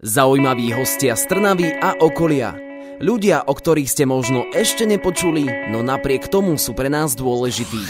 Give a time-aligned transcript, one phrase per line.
[0.00, 2.56] Zaujímaví hostia z Trnavy a okolia.
[3.04, 7.84] Ľudia, o ktorých ste možno ešte nepočuli, no napriek tomu sú pre nás dôležití.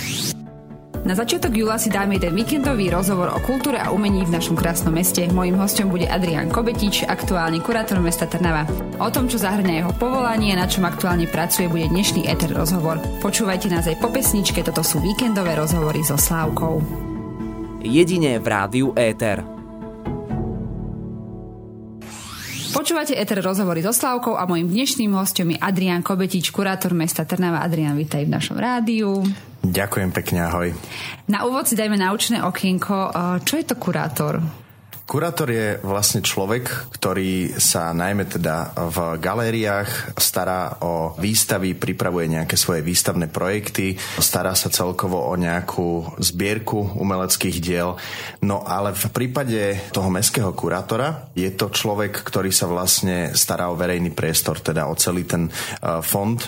[1.07, 4.91] Na začiatok júla si dáme jeden víkendový rozhovor o kultúre a umení v našom krásnom
[4.91, 5.23] meste.
[5.31, 8.67] Mojím hostom bude Adrian Kobetič, aktuálny kurátor mesta Trnava.
[8.99, 12.99] O tom, čo zahrňa jeho povolanie a na čom aktuálne pracuje, bude dnešný Eter rozhovor.
[13.23, 16.83] Počúvajte nás aj po pesničke, toto sú víkendové rozhovory so Slávkou.
[17.87, 19.60] Jedine v rádiu Éter.
[22.71, 27.67] Počúvate Eter rozhovory so Slavkou a mojim dnešným hostom je Adrian Kobetič, kurátor mesta Trnava.
[27.67, 29.27] Adrian, vítaj v našom rádiu.
[29.67, 30.71] Ďakujem pekne, ahoj.
[31.27, 33.11] Na úvod si dajme naučné okienko.
[33.43, 34.39] Čo je to kurátor?
[35.11, 42.55] Kurátor je vlastne človek, ktorý sa najmä teda v galériách stará o výstavy, pripravuje nejaké
[42.55, 47.99] svoje výstavné projekty, stará sa celkovo o nejakú zbierku umeleckých diel.
[48.47, 53.75] No ale v prípade toho mestského kurátora je to človek, ktorý sa vlastne stará o
[53.75, 55.53] verejný priestor, teda o celý ten e,
[56.07, 56.47] fond e,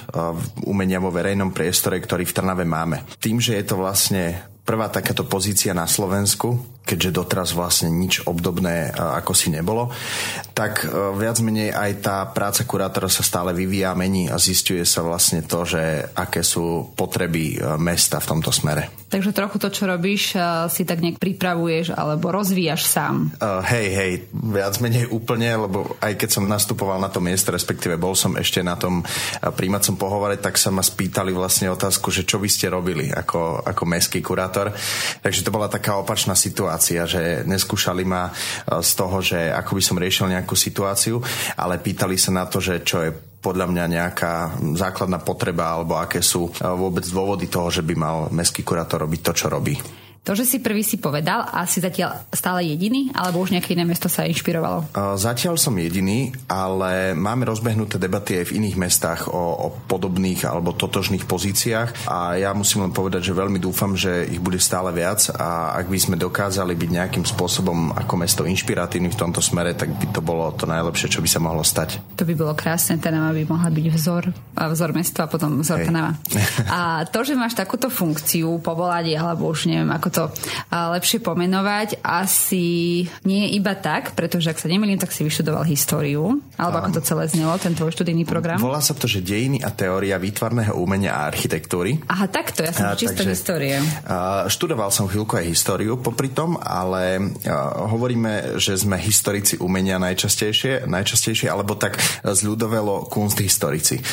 [0.71, 3.11] umenia vo verejnom priestore, ktorý v Trnave máme.
[3.19, 8.91] Tým, že je to vlastne prvá takáto pozícia na Slovensku, keďže doteraz vlastne nič obdobné
[8.91, 9.91] e, ako si nebolo,
[10.55, 15.03] tak e, viac menej aj tá práca kurátora sa stále vyvíja, mení a zistuje sa
[15.03, 19.02] vlastne to, že aké sú potreby e, mesta v tomto smere.
[19.13, 20.35] Takže trochu to, čo robíš,
[20.73, 23.37] si tak nejak pripravuješ alebo rozvíjaš sám.
[23.37, 28.01] Uh, hej, hej, viac menej úplne, lebo aj keď som nastupoval na to miesto, respektíve
[28.01, 29.05] bol som ešte na tom
[29.39, 33.83] príjmacom pohovore, tak sa ma spýtali vlastne otázku, že čo by ste robili ako, ako
[33.85, 34.73] mestský kurátor.
[35.21, 38.33] Takže to bola taká opačná situácia že neskúšali ma
[38.65, 41.21] z toho, že ako by som riešil nejakú situáciu,
[41.61, 44.35] ale pýtali sa na to, že čo je podľa mňa nejaká
[44.79, 49.21] základná potreba alebo aké sú e, vôbec dôvody toho, že by mal mestský kurátor robiť
[49.21, 49.75] to, čo robí.
[50.23, 53.83] To, že si prvý si povedal a si zatiaľ stále jediný, alebo už nejaké iné
[53.83, 54.95] mesto sa inšpirovalo?
[55.19, 60.79] Zatiaľ som jediný, ale máme rozbehnuté debaty aj v iných mestách o, o podobných alebo
[60.79, 65.27] totožných pozíciách a ja musím len povedať, že veľmi dúfam, že ich bude stále viac
[65.35, 69.91] a ak by sme dokázali byť nejakým spôsobom ako mesto inšpiratívny v tomto smere, tak
[69.91, 71.99] by to bolo to najlepšie, čo by sa mohlo stať.
[72.15, 76.15] To by bolo krásne, Trnava by mohla byť vzor, vzor mesta a potom vzor Trnava.
[76.73, 80.29] A to, že máš takúto funkciu, povolanie, alebo už neviem, ako to
[80.69, 86.39] lepšie pomenovať, asi nie je iba tak, pretože ak sa nemýlim, tak si vyštudoval históriu,
[86.61, 88.61] alebo ako to celé znelo, ten tvoj študijný program.
[88.61, 92.05] Volá sa to, že dejiny a teória výtvarného umenia a architektúry.
[92.13, 93.77] Aha, takto, ja som a, čisto takže, histórie.
[94.53, 97.33] Študoval som chvíľku aj históriu popri tom, ale
[97.89, 104.05] hovoríme, že sme historici umenia najčastejšie, najčastejšie alebo tak zľudovelo kunsthistorici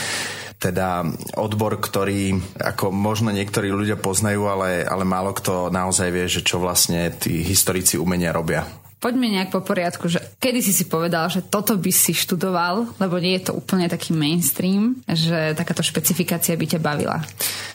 [0.60, 1.08] teda
[1.40, 6.60] odbor, ktorý ako možno niektorí ľudia poznajú, ale, ale málo kto naozaj vie, že čo
[6.60, 8.68] vlastne tí historici umenia robia.
[9.00, 13.16] Poďme nejak po poriadku, že kedy si si povedal, že toto by si študoval, lebo
[13.16, 17.24] nie je to úplne taký mainstream, že takáto špecifikácia by ťa bavila.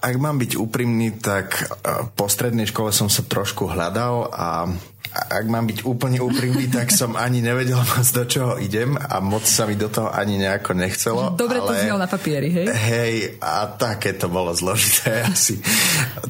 [0.05, 4.69] Ak mám byť úprimný, tak e, po strednej škole som sa trošku hľadal a
[5.15, 9.47] ak mám byť úplne úprimný, tak som ani nevedel moc do čoho idem a moc
[9.47, 11.39] sa mi do toho ani nejako nechcelo.
[11.39, 12.67] Dobre ale, to znel na papieri, hej?
[12.67, 15.63] Hej, a také to bolo zložité asi.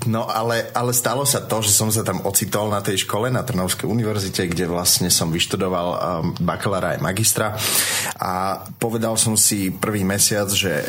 [0.04, 3.40] No ale, ale stalo sa to, že som sa tam ocitol na tej škole na
[3.40, 5.98] Trnovskej univerzite, kde vlastne som vyštudoval um,
[6.44, 7.56] bakalára aj magistra
[8.20, 10.84] a povedal som si prvý mesiac, že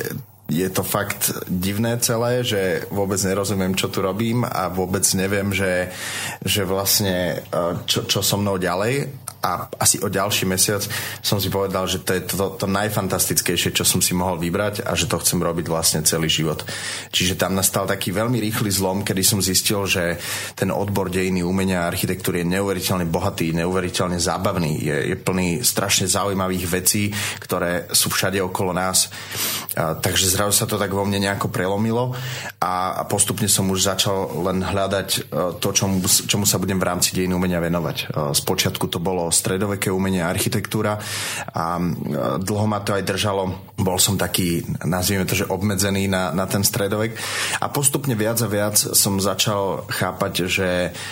[0.46, 5.90] je to fakt divné celé, že vôbec nerozumiem, čo tu robím a vôbec neviem, že,
[6.46, 7.58] že vlastne e,
[7.90, 10.86] čo, čo so mnou ďalej a asi o ďalší mesiac
[11.22, 14.94] som si povedal, že to je to, to najfantastickejšie, čo som si mohol vybrať a
[14.98, 16.66] že to chcem robiť vlastne celý život.
[17.12, 20.18] Čiže tam nastal taký veľmi rýchly zlom, kedy som zistil, že
[20.58, 26.10] ten odbor dejiny umenia a architektúry je neuveriteľne bohatý, neuveriteľne zábavný, je, je plný strašne
[26.10, 27.10] zaujímavých vecí,
[27.40, 29.10] ktoré sú všade okolo nás.
[29.76, 32.16] A, takže zrazu sa to tak vo mne nejako prelomilo
[32.60, 35.20] a, a postupne som už začal len hľadať e,
[35.60, 37.98] to, čomu, čomu sa budem v rámci dejiny umenia venovať.
[37.98, 40.98] E, spočiatku to bolo stredoveké umenie a architektúra
[41.54, 41.80] a
[42.42, 43.74] dlho ma to aj držalo.
[43.76, 47.16] Bol som taký, nazvieme to, že obmedzený na, na ten stredovek
[47.60, 50.70] a postupne viac a viac som začal chápať, že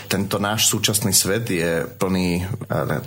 [0.08, 2.44] tento náš súčasný svet je plný e,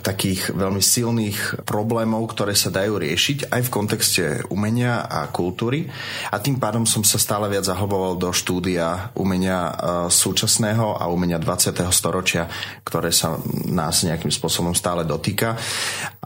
[0.01, 5.89] takých veľmi silných problémov, ktoré sa dajú riešiť aj v kontexte umenia a kultúry
[6.29, 9.73] a tým pádom som sa stále viac zahlboval do štúdia umenia e,
[10.13, 11.73] súčasného a umenia 20.
[11.89, 12.45] storočia,
[12.85, 15.59] ktoré sa nás nejakým spôsobom stále dotýka.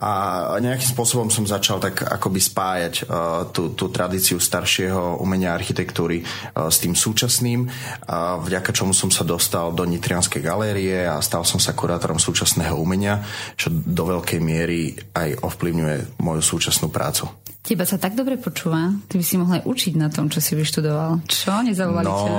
[0.02, 0.12] A
[0.58, 6.74] nejakým spôsobom som začal tak akoby spájať uh, tú, tú tradíciu staršieho umenia architektúry uh,
[6.74, 11.62] s tým súčasným, uh, vďaka čomu som sa dostal do Nitrianskej galérie a stal som
[11.62, 13.22] sa kurátorom súčasného umenia,
[13.54, 17.30] čo do veľkej miery aj ovplyvňuje moju súčasnú prácu.
[17.62, 18.90] Teba sa tak dobre počúva.
[19.06, 21.22] Ty by si mohla aj učiť na tom, čo si vyštudoval.
[21.30, 21.62] Čo?
[21.62, 22.34] Nezavolali no, ťa?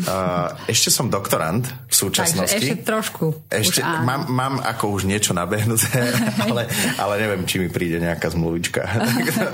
[0.00, 2.56] Uh, ešte som doktorant v súčasnosti.
[2.56, 3.52] Takže ešte trošku.
[3.52, 5.92] Ešte mám, mám ako už niečo nabehnuté,
[6.48, 8.80] ale, ale neviem, či mi príde nejaká zmluvička.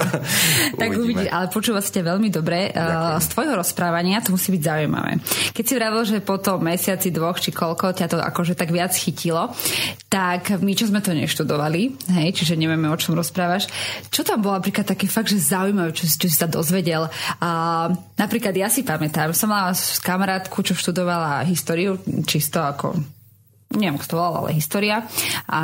[0.86, 2.70] tak uvidíš, ale počúva ťa veľmi dobre.
[2.70, 5.18] Uh, z tvojho rozprávania to musí byť zaujímavé.
[5.50, 8.94] Keď si vravel, že po tom mesiaci, dvoch či koľko ťa to akože tak viac
[8.94, 9.50] chytilo,
[10.06, 13.66] tak my, čo sme to neštudovali, hej, čiže nevieme, o čom rozprávaš,
[14.14, 17.10] čo tam bolo napríklad také fakt, že zaujímavé, čo, čo si sa dozvedel.
[17.42, 23.17] A, napríklad ja si pamätám, som mala kamarátku, čo študovala históriu, čisto ako
[23.68, 25.04] neviem, kto to volal, ale história.
[25.44, 25.62] A,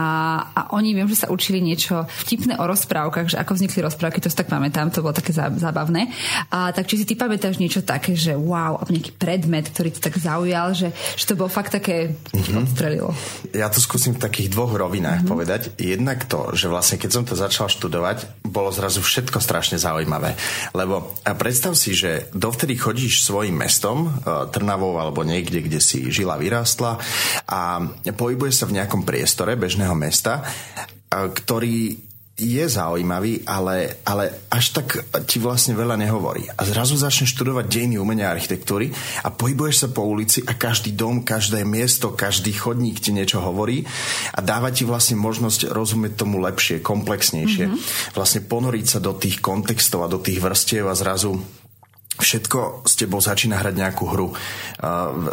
[0.52, 4.28] a oni viem, že sa učili niečo vtipné o rozprávkach, že ako vznikli rozprávky, to
[4.28, 6.12] si tak pamätám, to bolo také zábavné.
[6.52, 10.04] A tak či si ty pamätáš niečo také, že wow, alebo nejaký predmet, ktorý ti
[10.04, 12.60] tak zaujal, že, že to bolo fakt také, mm-hmm.
[12.68, 13.16] odstrelilo.
[13.56, 15.32] Ja to skúsim v takých dvoch rovinách mm-hmm.
[15.32, 15.60] povedať.
[15.80, 20.36] Jednak to, že vlastne keď som to začal študovať, bolo zrazu všetko strašne zaujímavé.
[20.76, 26.36] Lebo predstav si, že dovtedy chodíš svojim mestom, e, Trnavou alebo niekde, kde si žila,
[26.36, 27.00] vyrástla
[27.48, 30.42] a pohybuje sa v nejakom priestore bežného mesta,
[31.12, 31.94] ktorý
[32.34, 36.50] je zaujímavý, ale, ale až tak ti vlastne veľa nehovorí.
[36.58, 38.90] A zrazu začneš študovať dejiny umenia a architektúry
[39.22, 43.86] a pohybuješ sa po ulici a každý dom, každé miesto, každý chodník ti niečo hovorí
[44.34, 47.70] a dáva ti vlastne možnosť rozumieť tomu lepšie, komplexnejšie.
[47.70, 48.18] Mm-hmm.
[48.18, 51.38] Vlastne ponoriť sa do tých kontextov a do tých vrstiev a zrazu
[52.18, 54.28] všetko s tebou začína hrať nejakú hru.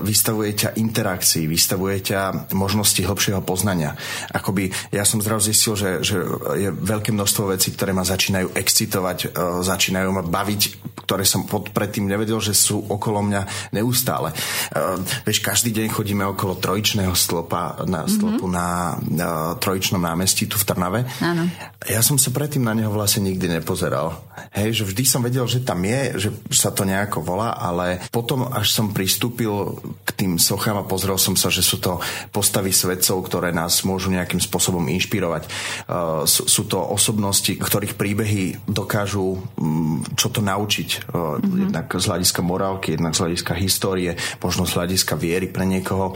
[0.01, 3.93] Vystavuje ťa interakcii, vystavuje ťa možnosti hlbšieho poznania.
[4.33, 6.17] Akoby ja som zrazu zistil, že, že
[6.57, 9.27] je veľké množstvo vecí, ktoré ma začínajú excitovať, e,
[9.61, 10.61] začínajú ma baviť,
[11.05, 14.31] ktoré som pod, predtým nevedel, že sú okolo mňa neustále.
[14.71, 14.95] Uh,
[15.27, 18.39] vieš, každý deň chodíme okolo trojičného stĺpa na, mhm.
[18.39, 18.47] mm-hmm.
[18.47, 18.67] na,
[19.11, 19.29] na
[19.59, 21.03] trojičnom námestí tu v Trnave.
[21.19, 21.51] Áno.
[21.83, 24.23] Ja som sa predtým na neho vlastne nikdy nepozeral.
[24.55, 28.47] Hej, že vždy som vedel, že tam je, že sa to nejako volá, ale potom,
[28.49, 31.99] až som pristúpil k tým sochám a pozrel som sa, že sú to
[32.31, 35.43] postavy svedcov, ktoré nás môžu nejakým spôsobom inšpirovať.
[35.47, 40.89] Uh, sú, sú to osobnosti, ktorých príbehy dokážu um, čo to naučiť.
[41.11, 41.61] Mm-hmm.
[41.67, 46.13] Jednak z hľadiska morálky, jednak z hľadiska histórie, možno z hľadiska viery pre niekoho.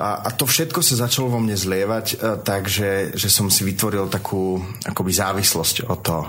[0.00, 4.08] A, a to všetko sa začalo vo mne zlievať, uh, takže že som si vytvoril
[4.08, 6.24] takú akoby závislosť od toho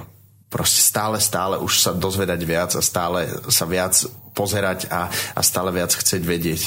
[0.52, 3.96] proste stále, stále už sa dozvedať viac a stále sa viac
[4.36, 6.62] pozerať a, a stále viac chcieť vedieť.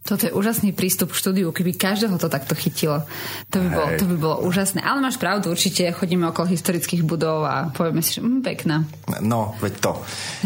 [0.00, 3.04] Toto je úžasný prístup k štúdiu, keby každého to takto chytilo.
[3.52, 4.80] To by, bolo, to by bolo úžasné.
[4.80, 8.88] Ale máš pravdu, určite chodíme okolo historických budov a povieme si, že mm, pekná.
[9.20, 9.92] No, veď to.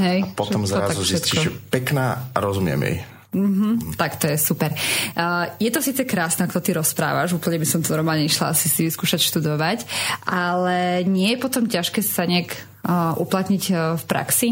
[0.02, 2.98] Hej, a potom zrazu zistíš, že pekná a rozumiem jej.
[3.34, 4.70] Mm-hmm, tak to je super.
[5.14, 8.70] Uh, je to síce krásne, ako ty rozprávaš, úplne by som to normálne išla asi
[8.70, 9.86] si vyskúšať študovať,
[10.22, 12.73] ale nie je potom ťažké sa nejak
[13.16, 14.48] uplatniť uh, v praxi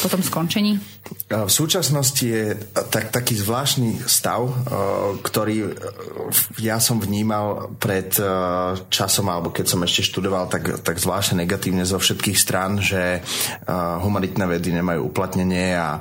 [0.00, 0.80] po tom skončení?
[1.28, 2.56] V súčasnosti je
[2.88, 4.48] tak, taký zvláštny stav,
[5.20, 5.76] ktorý
[6.56, 8.08] ja som vnímal pred
[8.88, 13.20] časom, alebo keď som ešte študoval, tak, tak zvláštne negatívne zo všetkých strán, že
[13.68, 16.00] humanitné vedy nemajú uplatnenie a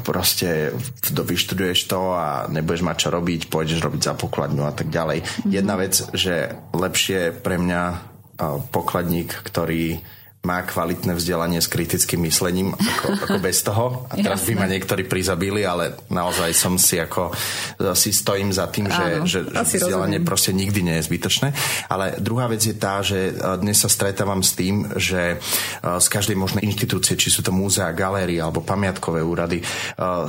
[0.00, 0.72] proste
[1.12, 5.20] vyštuduješ to a nebudeš mať čo robiť, pôjdeš robiť za pokladňu a tak ďalej.
[5.20, 5.52] Mm-hmm.
[5.52, 7.82] Jedna vec, že lepšie pre mňa
[8.72, 10.00] pokladník, ktorý
[10.46, 14.06] má kvalitné vzdelanie s kritickým myslením ako, ako bez toho.
[14.06, 17.34] A teraz by ma niektorí prizabili, ale naozaj som si ako
[17.98, 20.30] si stojím za tým, že, Áno, že, že vzdelanie rozumiem.
[20.30, 21.48] proste nikdy nie je zbytočné.
[21.90, 25.42] Ale druhá vec je tá, že dnes sa stretávam s tým, že
[25.82, 29.58] z každej možnej inštitúcie, či sú to múzea, galérie alebo pamiatkové úrady,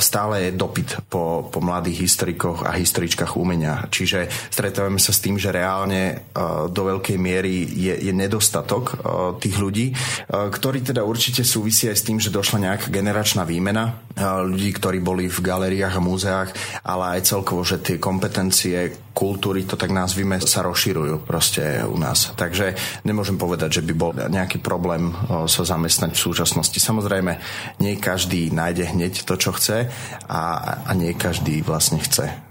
[0.01, 3.85] stále je dopyt po, po mladých historikoch a historičkách umenia.
[3.91, 6.25] Čiže stretávame sa s tým, že reálne
[6.71, 8.97] do veľkej miery je, je nedostatok
[9.43, 9.91] tých ľudí,
[10.27, 14.99] ktorý teda určite súvisí aj s tým, že došla nejaká generačná výmena eh, ľudí, ktorí
[14.99, 16.49] boli v galériách a múzeách,
[16.83, 22.35] ale aj celkovo, že tie kompetencie kultúry, to tak nazvime, sa rozširujú proste u nás.
[22.37, 26.77] Takže nemôžem povedať, že by bol nejaký problém eh, sa zamestnať v súčasnosti.
[26.77, 27.39] Samozrejme,
[27.81, 29.87] nie každý nájde hneď to, čo chce
[30.27, 30.41] a,
[30.85, 32.47] a nie každý vlastne chce.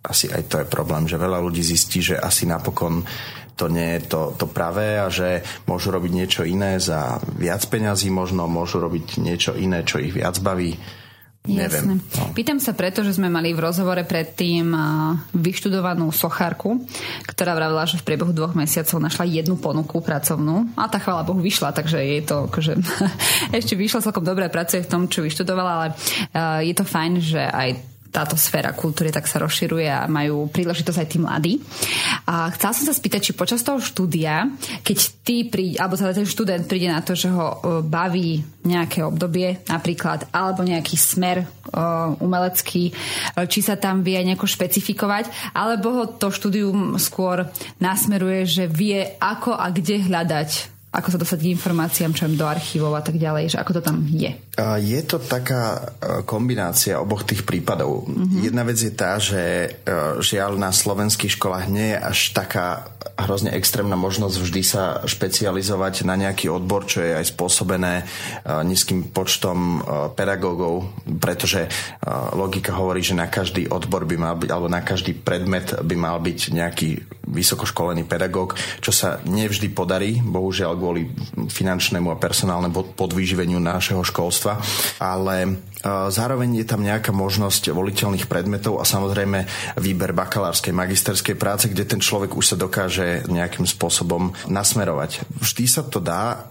[0.00, 3.04] Asi aj to je problém, že veľa ľudí zistí, že asi napokon
[3.60, 8.08] to nie je to, to pravé a že môžu robiť niečo iné za viac peňazí,
[8.08, 10.80] možno môžu robiť niečo iné, čo ich viac baví.
[11.40, 11.96] Neviem.
[11.96, 12.36] No.
[12.36, 14.76] Pýtam sa preto, že sme mali v rozhovore predtým
[15.32, 16.84] vyštudovanú sochárku,
[17.24, 21.40] ktorá vravila, že v priebehu dvoch mesiacov našla jednu ponuku pracovnú a tá chvála Bohu
[21.40, 22.76] vyšla, takže je to akože
[23.56, 25.88] ešte vyšla celkom dobre, pracuje v tom, čo vyštudovala, ale
[26.60, 31.08] je to fajn, že aj táto sféra kultúry tak sa rozširuje a majú príležitosť aj
[31.08, 31.54] tí mladí.
[32.26, 34.50] A chcela som sa spýtať, či počas toho štúdia,
[34.82, 39.06] keď ty príde, alebo teda ten študent príde na to, že ho e, baví nejaké
[39.06, 42.92] obdobie napríklad, alebo nejaký smer uh, umelecký, e,
[43.48, 47.48] či sa tam vie nejako špecifikovať, alebo ho to štúdium skôr
[47.80, 52.98] nasmeruje, že vie ako a kde hľadať ako sa dostať k informáciám, čo do archívov
[52.98, 54.34] a tak ďalej, že ako to tam je?
[54.82, 55.94] Je to taká
[56.26, 58.10] kombinácia oboch tých prípadov.
[58.10, 58.42] Mm-hmm.
[58.42, 59.74] Jedna vec je tá, že
[60.18, 66.16] žiaľ na slovenských školách nie je až taká hrozne extrémna možnosť vždy sa špecializovať na
[66.16, 68.04] nejaký odbor, čo je aj spôsobené
[68.64, 69.84] nízkym počtom
[70.16, 70.88] pedagógov,
[71.20, 71.68] pretože
[72.32, 76.16] logika hovorí, že na každý odbor by mal byť, alebo na každý predmet by mal
[76.16, 76.88] byť nejaký
[77.30, 81.12] vysokoškolený pedagóg, čo sa nevždy podarí, bohužiaľ kvôli
[81.52, 84.56] finančnému a personálnemu podvýživeniu našeho školstva,
[84.96, 85.50] ale e,
[86.08, 89.44] zároveň je tam nejaká možnosť voliteľných predmetov a samozrejme
[89.76, 95.28] výber bakalárskej, magisterskej práce, kde ten človek už sa dokáže nejakým spôsobom nasmerovať.
[95.44, 96.48] Vždy sa to dá,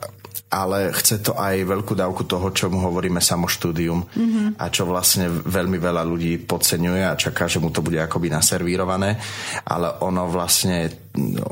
[0.50, 4.48] ale chce to aj veľkú dávku toho, čo mu hovoríme samoštúdium mm-hmm.
[4.58, 9.22] a čo vlastne veľmi veľa ľudí podceňuje a čaká, že mu to bude akoby naservírované,
[9.70, 10.90] ale ono vlastne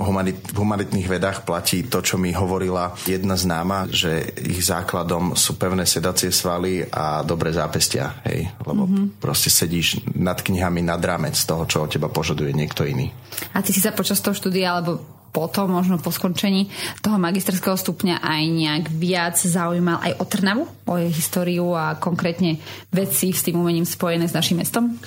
[0.01, 5.61] humanit, v humanitných vedách platí to, čo mi hovorila jedna známa, že ich základom sú
[5.61, 9.21] pevné sedacie svaly a dobré zápestia, hej, lebo mm-hmm.
[9.21, 13.13] proste sedíš nad knihami nad rámec toho, čo od teba požaduje niekto iný.
[13.53, 16.73] A ty si sa počas toho štúdia alebo potom, možno po skončení
[17.05, 22.57] toho magisterského stupňa aj nejak viac zaujímal aj o Trnavu, o jej históriu a konkrétne
[22.89, 24.97] veci s tým umením spojené s našim mestom?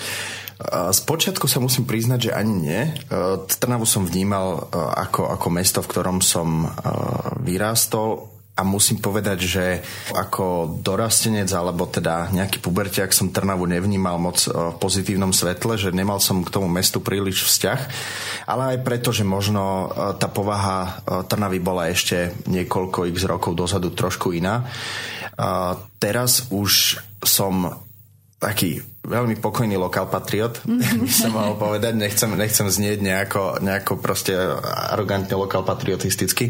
[0.70, 2.80] Spočiatku sa musím priznať, že ani nie.
[3.58, 6.68] Trnavu som vnímal ako, ako mesto, v ktorom som
[7.42, 8.29] vyrástol
[8.60, 9.64] a musím povedať, že
[10.12, 15.96] ako dorastenec alebo teda nejaký pubertiak som Trnavu nevnímal moc e, v pozitívnom svetle, že
[15.96, 17.80] nemal som k tomu mestu príliš vzťah,
[18.44, 19.86] ale aj preto, že možno e,
[20.20, 24.68] tá povaha e, Trnavy bola ešte niekoľko x rokov dozadu trošku iná.
[25.96, 27.80] Teraz už som
[28.40, 30.64] taký veľmi pokojný lokál patriot,
[31.04, 31.92] by som mohol povedať.
[31.92, 34.32] Nechcem, nechcem znieť nejako, nejako proste
[34.90, 36.48] arogantne lokál patriotisticky,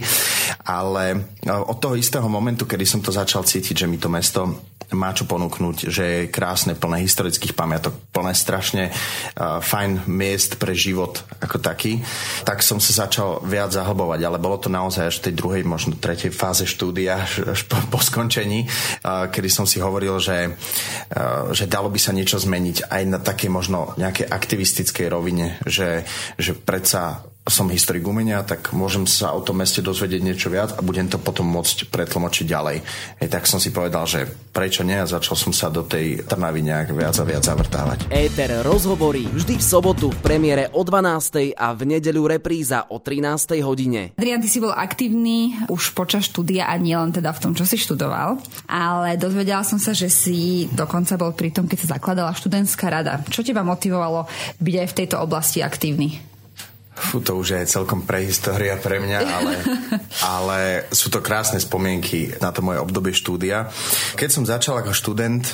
[0.63, 4.63] ale od toho istého momentu, kedy som to začal cítiť, že mi to mesto
[4.95, 10.75] má čo ponúknuť, že je krásne, plné historických pamiatok, plné strašne uh, fajn miest pre
[10.75, 12.03] život ako taký,
[12.43, 15.99] tak som sa začal viac zahlbovať, ale bolo to naozaj až v tej druhej, možno
[15.99, 21.71] tretej fáze štúdia, až po, po skončení, uh, kedy som si hovoril, že, uh, že
[21.71, 26.03] dalo by sa niečo zmeniť aj na také možno nejaké aktivistickej rovine, že,
[26.37, 30.85] že predsa som historik umenia, tak môžem sa o tom meste dozvedieť niečo viac a
[30.85, 32.77] budem to potom môcť pretlmočiť ďalej.
[33.17, 36.61] Hej, tak som si povedal, že prečo nie a začal som sa do tej Trnavy
[36.61, 38.13] nejak viac a viac zavrtávať.
[38.13, 41.57] Éter rozhovorí vždy v sobotu v premiére o 12.
[41.57, 43.57] a v nedeľu repríza o 13.
[43.65, 44.13] hodine.
[44.21, 47.81] Adrian, ty si bol aktívny už počas štúdia a nielen teda v tom, čo si
[47.81, 48.37] študoval,
[48.69, 53.25] ale dozvedela som sa, že si dokonca bol pri tom, keď sa zakladala študentská rada.
[53.27, 54.29] Čo teba motivovalo
[54.61, 56.30] byť aj v tejto oblasti aktívny?
[57.01, 59.55] Fú, to už je celkom prehistória pre mňa, ale,
[60.39, 60.59] ale
[60.93, 63.73] sú to krásne spomienky na to moje obdobie štúdia.
[64.15, 65.49] Keď som začal ako študent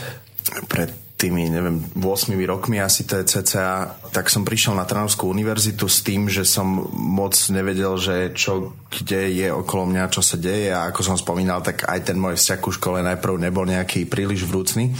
[0.66, 5.90] pred tými, neviem, 8 rokmi asi to je cca, tak som prišiel na Trnavskú univerzitu
[5.90, 10.70] s tým, že som moc nevedel, že čo, kde je okolo mňa, čo sa deje
[10.70, 14.46] a ako som spomínal, tak aj ten môj vzťah ku škole najprv nebol nejaký príliš
[14.46, 14.94] vrúcný.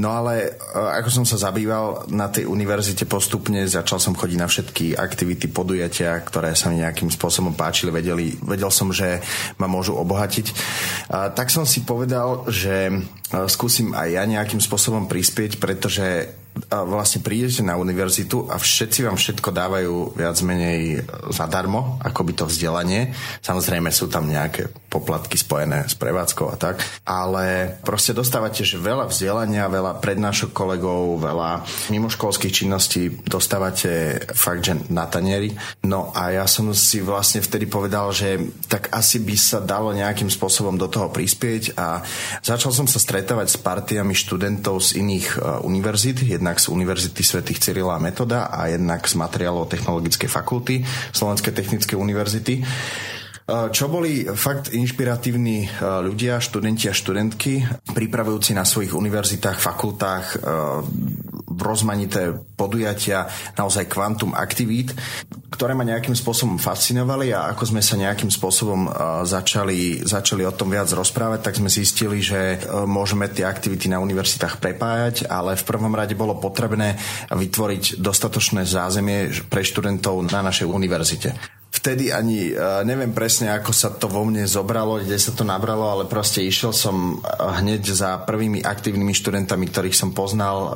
[0.00, 4.48] No ale e, ako som sa zabýval na tej univerzite postupne, začal som chodiť na
[4.48, 9.20] všetky aktivity, podujatia, ktoré sa mi nejakým spôsobom páčili, vedeli, vedel som, že
[9.60, 10.46] ma môžu obohatiť.
[11.12, 12.94] A tak som si povedal, že e,
[13.52, 16.30] skúsim aj ja nejakým spôsobom prispieť pretože
[16.70, 22.44] vlastne prídete na univerzitu a všetci vám všetko dávajú viac menej zadarmo, ako by to
[22.48, 23.12] vzdelanie.
[23.44, 29.12] Samozrejme sú tam nejaké poplatky spojené s prevádzkou a tak, ale proste dostávate že veľa
[29.12, 31.62] vzdelania, veľa prednášok kolegov, veľa
[31.92, 35.52] mimoškolských činností dostávate fakt, že na tanieri.
[35.84, 40.32] No a ja som si vlastne vtedy povedal, že tak asi by sa dalo nejakým
[40.32, 42.00] spôsobom do toho prispieť a
[42.40, 47.60] začal som sa stretávať s partiami študentov z iných uh, univerzít, jednak z Univerzity svätých
[47.60, 52.54] Cyrila a Metoda a jednak z materiálov Technologickej fakulty Slovenskej technickej univerzity.
[53.46, 57.62] Čo boli fakt inšpiratívni ľudia, študenti a študentky,
[57.94, 60.42] pripravujúci na svojich univerzitách, fakultách
[61.54, 64.90] rozmanité podujatia, naozaj kvantum aktivít,
[65.46, 68.90] ktoré ma nejakým spôsobom fascinovali a ako sme sa nejakým spôsobom
[69.22, 74.58] začali, začali o tom viac rozprávať, tak sme zistili, že môžeme tie aktivity na univerzitách
[74.58, 76.98] prepájať, ale v prvom rade bolo potrebné
[77.30, 83.92] vytvoriť dostatočné zázemie pre študentov na našej univerzite vtedy ani uh, neviem presne, ako sa
[83.92, 88.64] to vo mne zobralo, kde sa to nabralo, ale proste išiel som hneď za prvými
[88.64, 90.56] aktívnymi študentami, ktorých som poznal.
[90.56, 90.72] Uh,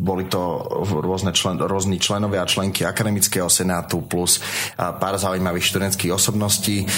[0.00, 6.16] boli to rôzne člen, rôzni členovia a členky akademického senátu plus uh, pár zaujímavých študentských
[6.16, 6.88] osobností.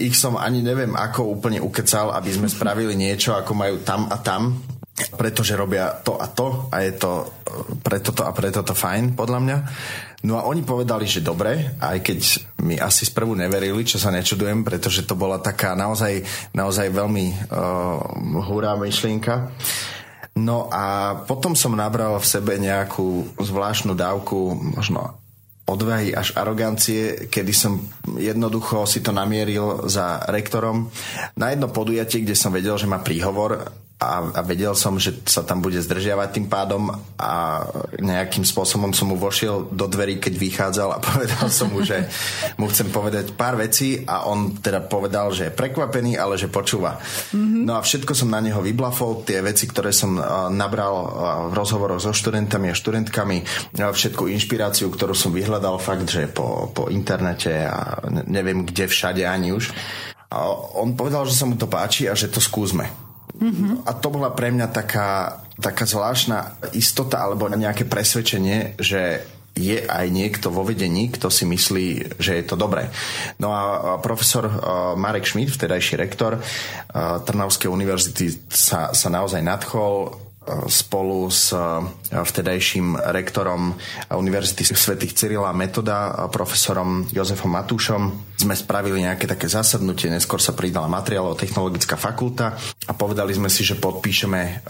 [0.00, 4.16] Ich som ani neviem, ako úplne ukecal, aby sme spravili niečo, ako majú tam a
[4.18, 4.58] tam
[5.16, 7.12] pretože robia to a to a je to
[7.82, 9.58] preto to a preto to fajn, podľa mňa.
[10.20, 12.18] No a oni povedali, že dobre, aj keď
[12.60, 16.20] mi asi sprvu neverili, čo sa nečudujem, pretože to bola taká naozaj,
[16.52, 19.48] naozaj veľmi uh, hurá myšlienka.
[20.36, 25.20] No a potom som nabral v sebe nejakú zvláštnu dávku, možno
[25.70, 27.78] odvahy až arogancie, kedy som
[28.18, 30.90] jednoducho si to namieril za rektorom
[31.38, 35.44] na jedno podujatie, kde som vedel, že má príhovor a, a vedel som, že sa
[35.44, 36.88] tam bude zdržiavať tým pádom
[37.20, 37.60] a
[38.00, 42.08] nejakým spôsobom som mu vošiel do dverí, keď vychádzal a povedal som mu, že
[42.56, 46.96] mu chcem povedať pár vecí a on teda povedal, že je prekvapený, ale že počúva.
[47.36, 47.68] Mm-hmm.
[47.68, 50.16] No a všetko som na neho vyblafol, tie veci, ktoré som
[50.48, 50.94] nabral
[51.48, 53.44] v rozhovoroch so študentami a študentkami,
[53.76, 59.52] všetku inšpiráciu, ktorú som vyhľadal fakt, že po, po internete a neviem kde všade ani
[59.52, 59.76] už.
[60.32, 60.48] A
[60.80, 63.09] on povedal, že sa mu to páči a že to skúsme.
[63.36, 63.86] Mm-hmm.
[63.86, 70.06] A to bola pre mňa taká, taká zvláštna istota alebo nejaké presvedčenie, že je aj
[70.14, 72.86] niekto vo vedení, kto si myslí, že je to dobré.
[73.42, 73.62] No a
[73.98, 74.46] profesor
[74.94, 76.38] Marek Schmidt, vtedajší rektor
[77.26, 80.14] Trnavskej univerzity, sa, sa naozaj nadchol
[80.70, 81.52] spolu s
[82.14, 83.74] vtedajším rektorom
[84.14, 88.29] Univerzity svätých Cyrila Metoda, profesorom Jozefom Matúšom.
[88.40, 92.56] Sme spravili nejaké také zasadnutie, neskôr sa pridala materiálovo-technologická fakulta
[92.88, 94.64] a povedali sme si, že podpíšeme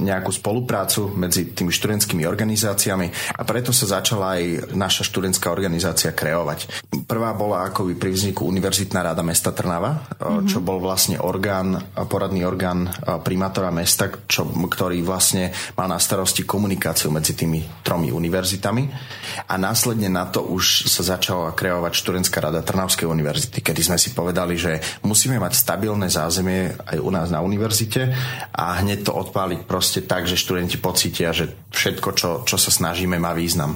[0.00, 6.88] nejakú spoluprácu medzi tými študentskými organizáciami a preto sa začala aj naša študentská organizácia kreovať.
[7.04, 10.48] Prvá bola akoby pri vzniku Univerzitná rada mesta Trnava, mm-hmm.
[10.48, 11.76] čo bol vlastne orgán,
[12.08, 12.88] poradný orgán
[13.20, 18.88] primátora mesta, čo, ktorý vlastne mal na starosti komunikáciu medzi tými tromi univerzitami
[19.52, 24.14] a následne na to už sa začala kreovať študentská rada Trnavskej univerzity, kedy sme si
[24.14, 28.14] povedali, že musíme mať stabilné zázemie aj u nás na univerzite
[28.54, 33.18] a hneď to odpáliť proste tak, že študenti pocítia, že všetko, čo, čo sa snažíme,
[33.18, 33.74] má význam.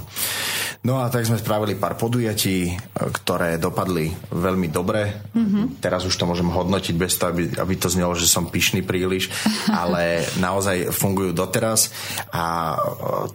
[0.87, 5.29] No a tak sme spravili pár podujatí, ktoré dopadli veľmi dobre.
[5.35, 5.83] Mm-hmm.
[5.83, 9.27] Teraz už to môžem hodnotiť bez toho, aby, aby to znelo, že som pyšný príliš,
[9.83, 11.91] ale naozaj fungujú doteraz
[12.31, 12.79] a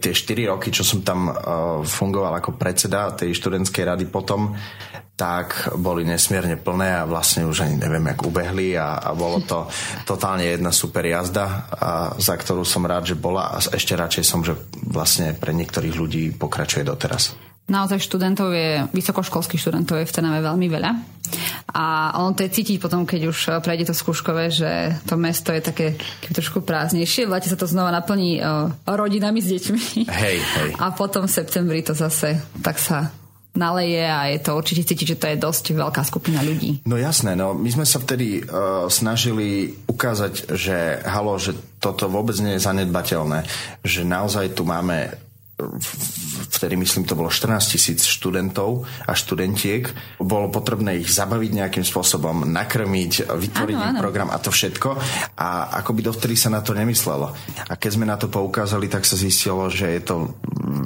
[0.01, 1.29] tie 4 roky, čo som tam
[1.85, 4.57] fungoval ako predseda tej študentskej rady potom,
[5.17, 9.65] tak boli nesmierne plné a vlastne už ani neviem, jak ubehli a, a bolo to
[10.11, 14.45] totálne jedna super jazda, a za ktorú som rád, že bola a ešte radšej som,
[14.45, 14.53] že
[14.85, 17.33] vlastne pre niektorých ľudí pokračuje doteraz.
[17.67, 20.91] Naozaj študentov je, vysokoškolských študentov je v Tenave veľmi veľa.
[21.75, 25.59] A ono to je cítiť potom, keď už prejde to skúškové, že to mesto je
[25.59, 25.99] také
[26.31, 27.27] trošku prázdnejšie.
[27.27, 30.07] V lete sa to znova naplní o, rodinami s deťmi.
[30.07, 30.69] Hej, hej.
[30.79, 33.11] A potom v septembri to zase tak sa
[33.57, 36.85] naleje a je to určite cítiť, že to je dosť veľká skupina ľudí.
[36.85, 42.37] No jasné, no my sme sa vtedy uh, snažili ukázať, že halo, že toto vôbec
[42.39, 43.43] nie je zanedbateľné,
[43.81, 45.26] že naozaj tu máme
[46.53, 49.89] vtedy myslím to bolo 14 tisíc študentov a študentiek.
[50.21, 54.01] Bolo potrebné ich zabaviť nejakým spôsobom, nakrmiť, vytvoriť ano, ano.
[54.01, 54.89] program a to všetko.
[55.33, 57.33] A ako by dovtedy sa na to nemyslelo.
[57.69, 60.15] A keď sme na to poukázali, tak sa zistilo, že je to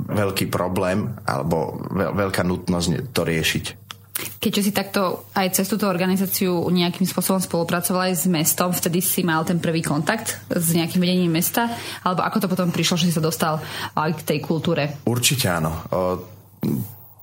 [0.08, 3.91] veľký problém alebo veľká nutnosť to riešiť.
[4.42, 9.22] Keďže si takto aj cez túto organizáciu nejakým spôsobom spolupracovala aj s mestom, vtedy si
[9.26, 11.70] mal ten prvý kontakt s nejakým vedením mesta?
[12.06, 13.60] Alebo ako to potom prišlo, že si sa dostal
[13.98, 15.02] aj k tej kultúre?
[15.06, 15.72] Určite áno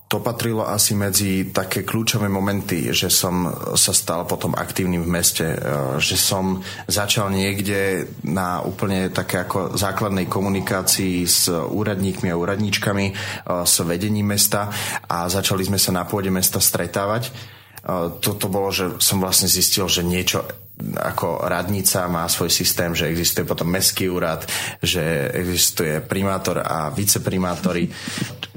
[0.09, 3.45] to patrilo asi medzi také kľúčové momenty, že som
[3.77, 5.57] sa stal potom aktívnym v meste, e,
[6.01, 13.15] že som začal niekde na úplne také ako základnej komunikácii s úradníkmi a úradníčkami, e,
[13.69, 14.73] s vedením mesta
[15.05, 17.29] a začali sme sa na pôde mesta stretávať.
[17.29, 17.33] E,
[18.25, 20.41] toto bolo, že som vlastne zistil, že niečo
[20.79, 24.47] ako radnica má svoj systém, že existuje potom mestský úrad,
[24.79, 27.91] že existuje primátor a viceprimátori,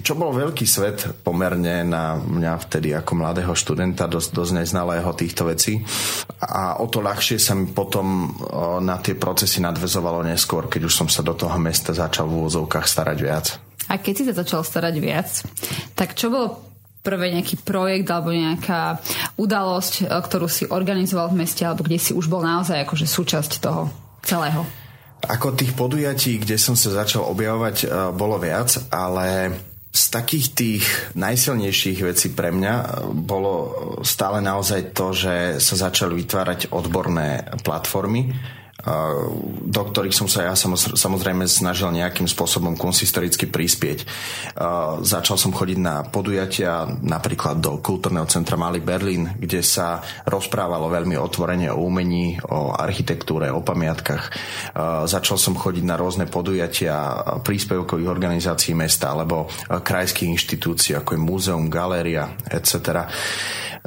[0.01, 5.45] čo bol veľký svet pomerne na mňa vtedy ako mladého študenta, dosť, dosť neznalého týchto
[5.49, 5.81] vecí.
[6.41, 8.33] A o to ľahšie sa mi potom
[8.81, 12.85] na tie procesy nadvezovalo neskôr, keď už som sa do toho mesta začal v úvozovkách
[12.85, 13.45] starať viac.
[13.89, 15.29] A keď si sa začal starať viac,
[15.93, 16.70] tak čo bolo
[17.01, 19.01] prvé nejaký projekt alebo nejaká
[19.37, 23.51] udalosť, e, ktorú si organizoval v meste alebo kde si už bol naozaj akože súčasť
[23.61, 23.89] toho
[24.21, 24.63] celého?
[25.21, 29.53] Ako tých podujatí, kde som sa začal objavovať, e, bolo viac, ale
[29.91, 30.85] z takých tých
[31.19, 33.53] najsilnejších vecí pre mňa e, bolo
[34.07, 38.31] stále naozaj to, že sa začali vytvárať odborné platformy,
[39.61, 44.05] do ktorých som sa ja samozrejme snažil nejakým spôsobom konsistoricky prispieť.
[45.05, 51.13] Začal som chodiť na podujatia napríklad do kultúrneho centra Malý Berlín, kde sa rozprávalo veľmi
[51.13, 54.33] otvorene o umení, o architektúre, o pamiatkach.
[55.05, 61.69] Začal som chodiť na rôzne podujatia príspevkových organizácií mesta alebo krajských inštitúcií, ako je múzeum,
[61.69, 63.05] galéria, etc.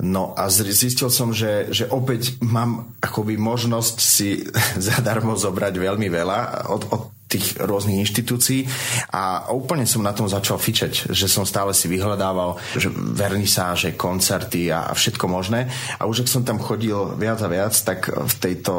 [0.02, 4.42] No a zistil som, že, že opäť mám akoby možnosť si
[4.90, 8.68] zadarmo zobrať veľmi veľa od, od tých rôznych inštitúcií
[9.10, 14.68] a úplne som na tom začal fičať, že som stále si vyhľadával že vernisáže, koncerty
[14.68, 15.66] a, a všetko možné
[15.98, 18.72] a už ak som tam chodil viac a viac, tak v tejto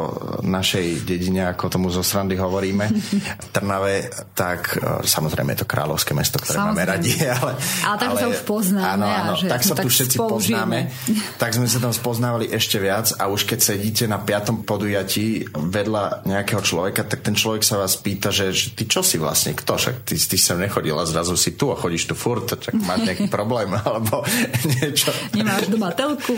[0.46, 6.12] našej dedine, ako tomu zo srandy hovoríme, v Trnave, tak e, samozrejme je to kráľovské
[6.14, 6.76] mesto, ktoré samozrejme.
[6.76, 7.12] máme radi.
[7.36, 7.52] Ale,
[7.84, 8.86] ale tak ale, sa už poznáme.
[8.86, 10.88] Áno, áno, že tak sa tu všetci poznáme.
[11.36, 16.24] Tak sme sa tam spoznávali ešte viac a už keď sedíte na piatom podujatí vedľa
[16.24, 19.78] nejakého človeka, tak ten človek sa vás pýta, že že, ty čo si vlastne, kto,
[19.78, 23.26] však ty, ty sem nechodila, zrazu si tu a chodíš tu furt, tak máš nejaký
[23.36, 24.26] problém, alebo
[24.78, 25.14] niečo.
[25.32, 26.34] Nemáš doma telku.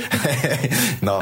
[1.09, 1.21] no,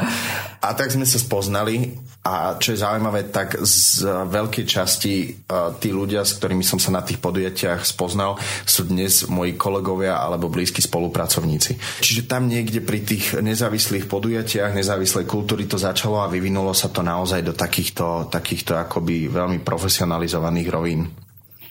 [0.61, 1.95] a tak sme sa spoznali
[2.27, 6.91] a čo je zaujímavé, tak z veľkej časti uh, tí ľudia, s ktorými som sa
[6.91, 8.35] na tých podujatiach spoznal,
[8.67, 12.03] sú dnes moji kolegovia alebo blízki spolupracovníci.
[12.03, 16.99] Čiže tam niekde pri tých nezávislých podujatiach, nezávislej kultúry to začalo a vyvinulo sa to
[16.99, 21.11] naozaj do takýchto, takýchto akoby veľmi profesionalizovaných rovín.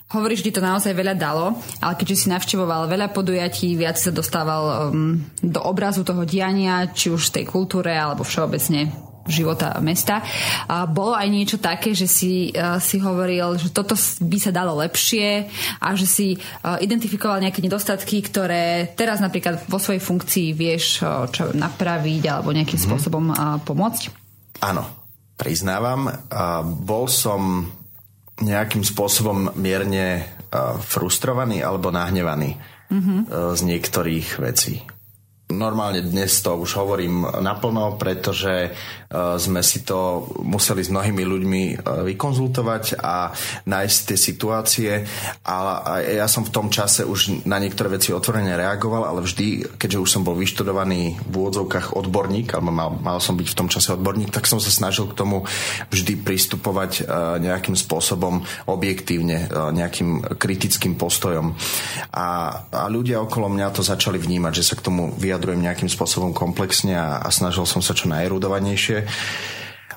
[0.06, 4.14] Hovoríš, že ti to naozaj veľa dalo, ale keďže si navštevoval veľa podujatí, viac sa
[4.14, 8.86] dostával um, do obrazu toho diania, či už v tej kultúre alebo všeobecne
[9.26, 10.22] života mesta.
[10.70, 14.78] A bolo aj niečo také, že si, uh, si hovoril, že toto by sa dalo
[14.78, 15.50] lepšie
[15.82, 21.26] a že si uh, identifikoval nejaké nedostatky, ktoré teraz napríklad vo svojej funkcii vieš uh,
[21.34, 22.94] čo napraviť alebo nejakým mm-hmm.
[22.94, 24.02] spôsobom uh, pomôcť?
[24.62, 24.86] Áno,
[25.34, 26.06] priznávam.
[26.06, 27.66] Uh, bol som
[28.42, 32.56] nejakým spôsobom mierne uh, frustrovaný alebo nahnevaný
[32.92, 33.18] mm-hmm.
[33.56, 34.95] z niektorých vecí
[35.46, 41.62] normálne dnes to už hovorím naplno, pretože uh, sme si to museli s mnohými ľuďmi
[41.78, 43.30] uh, vykonzultovať a
[43.62, 44.92] nájsť tie situácie
[45.46, 45.56] a,
[46.02, 50.10] ja som v tom čase už na niektoré veci otvorene reagoval, ale vždy, keďže už
[50.10, 54.34] som bol vyštudovaný v úvodzovkách odborník, alebo mal, mal som byť v tom čase odborník,
[54.34, 55.46] tak som sa snažil k tomu
[55.94, 61.54] vždy pristupovať uh, nejakým spôsobom objektívne, nejakým kritickým postojom.
[62.10, 62.26] A,
[62.66, 66.32] a ľudia okolo mňa to začali vnímať, že sa k tomu vyjadrujú vyjadrujem nejakým spôsobom
[66.32, 69.04] komplexne a, a snažil som sa čo najerudovanejšie.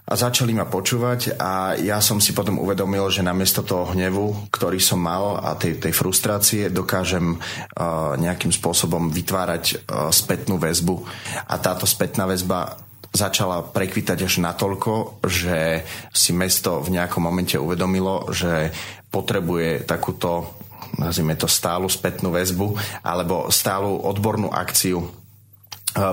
[0.03, 4.83] A začali ma počúvať a ja som si potom uvedomil, že namiesto toho hnevu, ktorý
[4.83, 10.99] som mal a tej, tej frustrácie dokážem uh, nejakým spôsobom vytvárať uh, spätnú väzbu.
[11.47, 12.75] A táto spätná väzba
[13.15, 18.75] začala prekvitať až natoľko, že si mesto v nejakom momente uvedomilo, že
[19.07, 20.59] potrebuje takúto
[20.97, 22.73] nazvime to stálu spätnú väzbu
[23.05, 25.18] alebo stálu odbornú akciu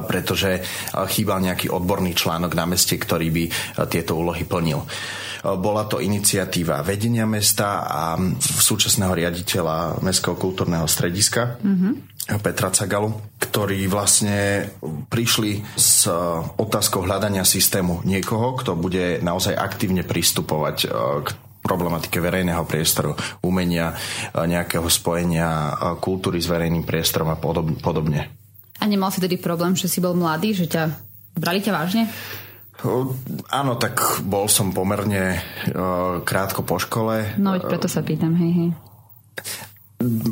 [0.06, 3.44] pretože chýbal nejaký odborný článok na meste, ktorý by
[3.86, 4.82] tieto úlohy plnil.
[5.46, 11.92] Bola to iniciatíva vedenia mesta a súčasného riaditeľa Mestského kultúrneho strediska mm-hmm.
[12.42, 14.66] Petra Cagalu, ktorí vlastne
[15.06, 16.10] prišli s
[16.58, 20.90] otázkou hľadania systému niekoho, kto bude naozaj aktívne pristupovať
[21.22, 21.28] k
[21.62, 23.14] problematike verejného priestoru,
[23.46, 23.94] umenia,
[24.34, 28.45] nejakého spojenia kultúry s verejným priestorom a podobne.
[28.80, 30.92] A nemal si tedy problém, že si bol mladý, že ťa
[31.36, 32.04] brali ťa vážne?
[33.48, 37.34] Áno, tak bol som pomerne uh, krátko po škole.
[37.40, 38.70] No veď preto sa pýtam, hej, hej.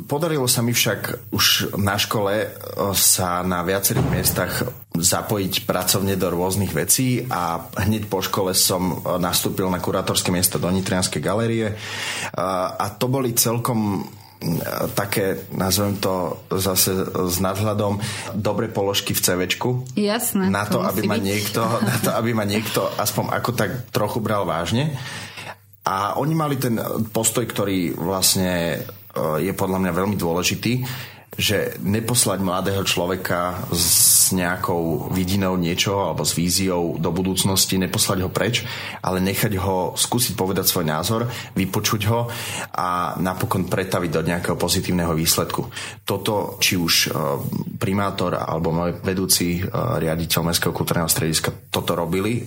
[0.04, 2.52] Podarilo sa mi však už na škole
[2.92, 4.52] sa na viacerých miestach
[4.92, 10.68] zapojiť pracovne do rôznych vecí a hneď po škole som nastúpil na kurátorské miesto do
[10.68, 11.72] Nitrianskej galérie
[12.37, 14.04] a to boli celkom
[14.94, 17.98] také, nazvem to zase s nadhľadom,
[18.37, 19.68] dobre položky v CVčku.
[19.96, 20.50] Jasné.
[20.50, 24.18] Na to, to aby ma, niekto, na to, aby ma niekto aspoň ako tak trochu
[24.20, 24.94] bral vážne.
[25.85, 26.80] A oni mali ten
[27.12, 28.80] postoj, ktorý vlastne
[29.38, 30.72] je podľa mňa veľmi dôležitý,
[31.34, 38.30] že neposlať mladého človeka s nejakou vidinou niečoho alebo s víziou do budúcnosti, neposlať ho
[38.30, 38.62] preč,
[39.02, 41.26] ale nechať ho skúsiť povedať svoj názor,
[41.58, 42.30] vypočuť ho
[42.74, 45.66] a napokon pretaviť do nejakého pozitívneho výsledku.
[46.06, 47.08] Toto, či už e,
[47.76, 52.46] primátor alebo môj vedúci e, riaditeľ Mestského kultúrneho strediska toto robili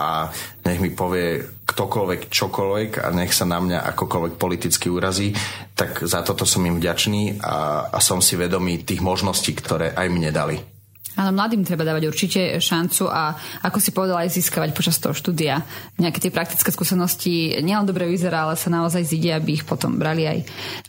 [0.00, 0.32] a
[0.64, 5.30] nech mi povie ktokoľvek čokoľvek a nech sa na mňa akokoľvek politicky urazí,
[5.78, 10.08] tak za toto som im vďačný a, a som si vedomý tých možností, ktoré aj
[10.10, 10.79] mne dali.
[11.20, 15.60] Ale mladým treba dávať určite šancu a ako si povedala aj získavať počas toho štúdia
[16.00, 20.24] nejaké tie praktické skúsenosti nielen dobre vyzerá, ale sa naozaj zíde, aby ich potom brali
[20.24, 20.38] aj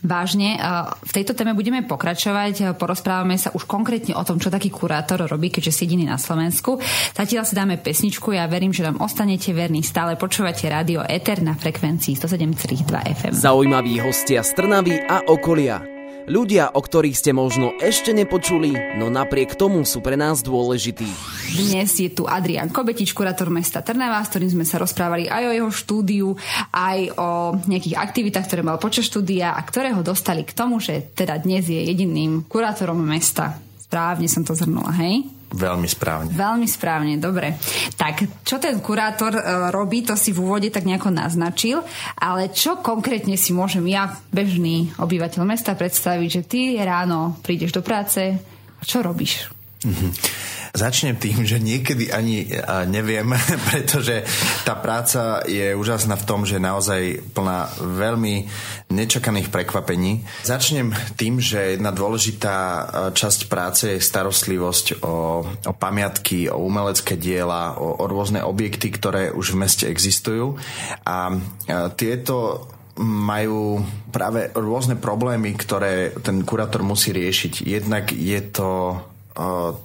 [0.00, 0.56] vážne.
[1.04, 5.52] V tejto téme budeme pokračovať, porozprávame sa už konkrétne o tom, čo taký kurátor robí,
[5.52, 6.80] keďže si jediný na Slovensku.
[7.12, 11.52] Zatiaľ si dáme pesničku, ja verím, že nám ostanete verní, stále počúvate rádio Eter na
[11.52, 13.32] frekvencii 107,2 FM.
[13.36, 15.91] Zaujímaví hostia z Trnavy a okolia.
[16.22, 21.10] Ľudia, o ktorých ste možno ešte nepočuli, no napriek tomu sú pre nás dôležití.
[21.58, 25.54] Dnes je tu Adrian Kobetič, kurátor mesta Trnava, s ktorým sme sa rozprávali aj o
[25.58, 26.28] jeho štúdiu,
[26.70, 31.10] aj o nejakých aktivitách, ktoré mal počas štúdia a ktoré ho dostali k tomu, že
[31.10, 33.58] teda dnes je jediným kurátorom mesta.
[33.82, 35.26] Správne som to zhrnula, hej?
[35.52, 36.32] Veľmi správne.
[36.32, 37.60] Veľmi správne, dobre.
[37.94, 41.84] Tak, čo ten kurátor e, robí, to si v úvode tak nejako naznačil,
[42.16, 47.84] ale čo konkrétne si môžem ja, bežný obyvateľ mesta, predstaviť, že ty ráno prídeš do
[47.84, 48.32] práce
[48.80, 49.52] a čo robíš?
[49.84, 50.10] Mm-hmm.
[50.72, 52.48] Začnem tým, že niekedy ani
[52.88, 53.28] neviem,
[53.68, 54.24] pretože
[54.64, 57.02] tá práca je úžasná v tom, že je naozaj
[57.36, 58.48] plná veľmi
[58.88, 60.24] nečakaných prekvapení.
[60.48, 67.76] Začnem tým, že jedna dôležitá časť práce je starostlivosť o, o pamiatky, o umelecké diela,
[67.76, 70.56] o, o rôzne objekty, ktoré už v meste existujú.
[71.04, 71.36] A,
[71.68, 72.68] a tieto
[73.00, 77.64] majú práve rôzne problémy, ktoré ten kurátor musí riešiť.
[77.64, 78.68] Jednak je to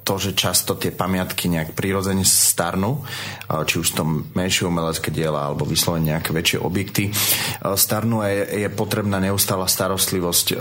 [0.03, 3.07] to, že často tie pamiatky nejak prirodzene starnú,
[3.47, 4.03] či už to
[4.36, 7.15] menšie umelecké diela alebo vyslovene nejaké väčšie objekty
[7.63, 10.60] starnú a je, je potrebná neustála starostlivosť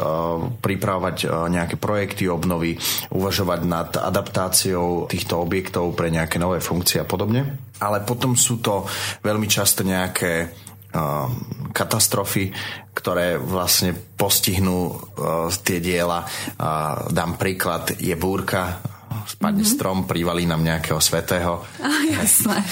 [0.63, 1.17] pripravovať
[1.51, 2.79] nejaké projekty obnovy,
[3.11, 7.59] uvažovať nad adaptáciou týchto objektov pre nejaké nové funkcie a podobne.
[7.83, 8.87] Ale potom sú to
[9.21, 10.66] veľmi často nejaké
[11.73, 12.53] katastrofy,
[12.97, 14.97] ktoré vlastne postihnú
[15.61, 16.25] tie diela.
[17.13, 18.81] Dám príklad, je búrka,
[19.27, 19.77] spadne mm-hmm.
[19.77, 21.67] strom, privalí nám nejakého svetého.
[21.83, 22.63] A, jasné.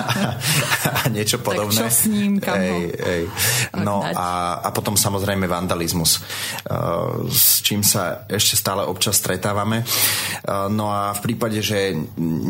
[0.98, 1.86] a niečo podobné.
[1.86, 3.22] Tak čo s ním, kam ej, ej.
[3.78, 6.18] No a, a potom samozrejme vandalizmus,
[7.30, 9.86] s čím sa ešte stále občas stretávame.
[10.74, 11.94] No a v prípade, že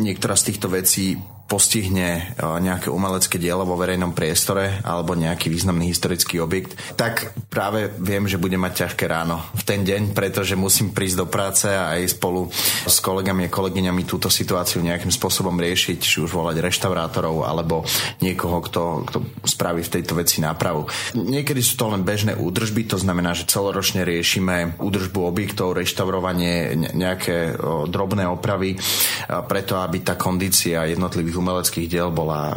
[0.01, 5.91] niektorá z týchto vecí postihne e, nejaké umelecké dielo vo verejnom priestore alebo nejaký významný
[5.91, 10.95] historický objekt, tak práve viem, že bude mať ťažké ráno v ten deň, pretože musím
[10.95, 12.47] prísť do práce a aj spolu
[12.87, 17.83] s kolegami a kolegyňami túto situáciu nejakým spôsobom riešiť, či už volať reštaurátorov alebo
[18.23, 20.87] niekoho, kto, kto spraví v tejto veci nápravu.
[21.19, 27.59] Niekedy sú to len bežné údržby, to znamená, že celoročne riešime údržbu objektov, reštaurovanie, nejaké
[27.91, 28.79] drobné opravy,
[29.27, 32.53] preto aby tá kondícia jednotlivých umeleckých diel bola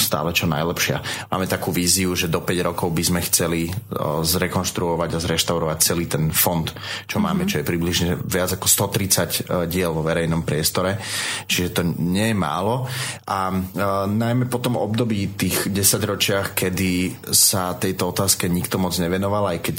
[0.00, 1.28] stále čo najlepšia.
[1.28, 3.68] Máme takú víziu, že do 5 rokov by sme chceli
[4.24, 6.64] zrekonštruovať a zreštaurovať celý ten fond,
[7.06, 7.22] čo mm-hmm.
[7.22, 10.96] máme, čo je približne viac ako 130 diel vo verejnom priestore,
[11.44, 12.88] čiže to nie je málo.
[13.28, 13.52] A
[14.08, 19.58] najmä po tom období tých 10 ročiach, kedy sa tejto otázke nikto moc nevenoval, aj
[19.60, 19.76] keď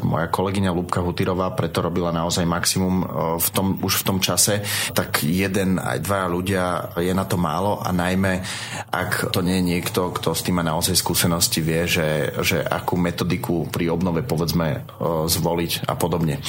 [0.00, 3.04] moja kolegyňa Lúbka Hutirová preto robila naozaj maximum
[3.36, 4.64] v tom, už v tom čase,
[4.96, 6.64] tak jeden aj dvaja ľudia
[6.96, 8.42] je na to málo a najmä
[8.90, 12.98] ak to nie je niekto, kto s tým má naozaj skúsenosti, vie, že, že akú
[12.98, 14.82] metodiku pri obnove povedzme
[15.30, 16.42] zvoliť a podobne.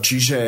[0.00, 0.38] Čiže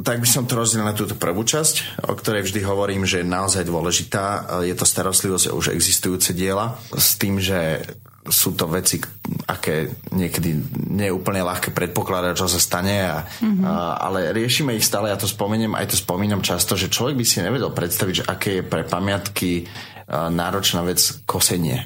[0.00, 3.28] tak by som to rozdelil na túto prvú časť, o ktorej vždy hovorím, že je
[3.28, 4.60] naozaj dôležitá.
[4.64, 7.84] Je to starostlivosť o už existujúce diela s tým, že
[8.24, 8.96] sú to veci,
[9.44, 10.56] aké niekedy
[10.88, 13.64] nie je úplne ľahké predpokladať, čo sa stane, a, mm-hmm.
[13.64, 17.24] a, ale riešime ich stále, ja to spomeniem, aj to spomínam často, že človek by
[17.24, 19.68] si nevedel predstaviť, že aké je pre pamiatky
[20.08, 21.84] a, náročná vec kosenie.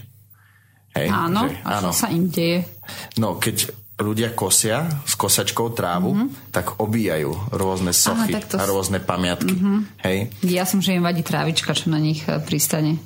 [0.94, 1.11] Hej?
[1.11, 1.90] Áno, že, a áno.
[1.90, 2.59] čo sa im deje?
[3.18, 6.55] No, keď ľudia kosia s kosačkou trávu, mm-hmm.
[6.55, 8.55] tak obíjajú rôzne sochy Aha, to...
[8.55, 9.59] a rôzne pamiatky.
[9.59, 9.79] Mm-hmm.
[10.07, 10.18] Hej?
[10.46, 13.03] Ja som, že im vadí trávička, čo na nich e, pristane.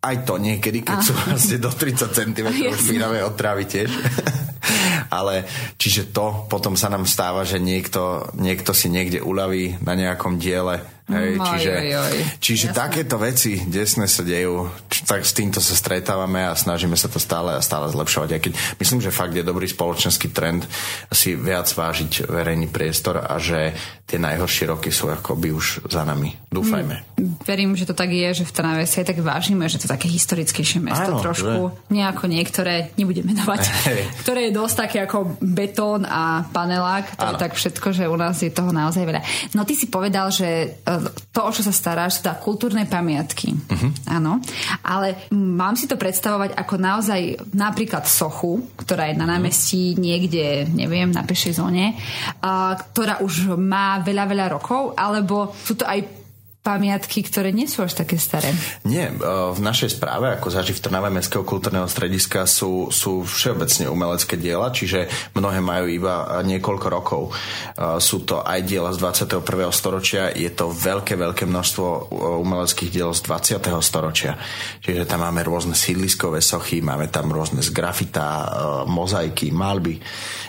[0.00, 3.90] Aj to niekedy, keď sú vlastne do 30 cm špinavé od trávy tiež.
[5.18, 5.44] Ale
[5.76, 10.80] čiže to potom sa nám stáva, že niekto, niekto si niekde uľaví na nejakom diele
[11.10, 12.18] Hej, Oj, čiže oj, oj.
[12.38, 17.10] čiže takéto veci desné sa dejú, č- tak s týmto sa stretávame a snažíme sa
[17.10, 18.28] to stále a stále zlepšovať.
[18.30, 20.62] Aj keď myslím, že fakt je dobrý spoločenský trend
[21.10, 23.74] si viac vážiť verejný priestor a že
[24.06, 26.30] tie najhoršie roky sú akoby už za nami.
[26.46, 27.18] Dúfajme.
[27.42, 30.06] Verím, že to tak je, že v Trnave si aj tak vážime, že to také
[30.06, 31.62] historickejšie mesto Áno, trošku.
[31.74, 31.94] že?
[31.94, 33.66] Nejako niektoré, nebudem menovať,
[34.22, 37.16] ktoré je dosť také ako betón a panelák.
[37.16, 39.24] To je tak všetko, že u nás je toho naozaj veľa.
[39.56, 40.92] No ty si povedal, že e,
[41.32, 43.56] to, o čo sa staráš, sú teda kultúrne pamiatky.
[43.56, 44.12] Mhm.
[44.12, 44.44] Áno.
[44.84, 47.20] Ale mám si to predstavovať ako naozaj
[47.56, 49.32] napríklad sochu, ktorá je na Mhm.
[49.32, 51.96] námestí niekde, neviem, na pešej zóne,
[52.44, 56.19] a, ktorá už má veľa, veľa rokov, alebo sú to aj
[56.60, 58.52] pamiatky, ktoré nie sú až také staré.
[58.84, 59.14] Nie, e,
[59.56, 64.68] v našej správe, ako zažiť v Trnave Mestského kultúrneho strediska, sú, sú všeobecne umelecké diela,
[64.68, 67.22] čiže mnohé majú iba niekoľko rokov.
[67.28, 69.72] E, Sú to aj diela z 21.
[69.72, 72.00] storočia, je to veľké, veľké množstvo e,
[72.44, 73.80] umeleckých diel z 20.
[73.80, 74.36] storočia.
[74.84, 78.52] Čiže tam máme rôzne sídliskové sochy, máme tam rôzne z grafita,
[78.84, 79.96] mozaiky, malby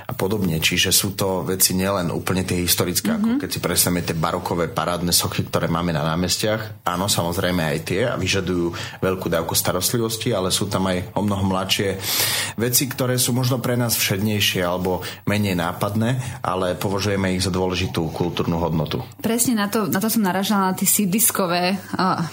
[0.08, 0.60] a podobne.
[0.60, 3.40] Čiže sú to veci nielen úplne tie historické, mm-hmm.
[3.40, 6.86] ako keď si predstavíme tie barokové parádne sochy, ktoré máme na námestiach.
[6.88, 11.44] Áno, samozrejme aj tie a vyžadujú veľkú dávku starostlivosti, ale sú tam aj o mnoho
[11.46, 12.00] mladšie
[12.56, 18.08] veci, ktoré sú možno pre nás všednejšie alebo menej nápadné, ale považujeme ich za dôležitú
[18.16, 19.04] kultúrnu hodnotu.
[19.20, 22.24] Presne na to, na to som naražala na tie sídliskové, uh,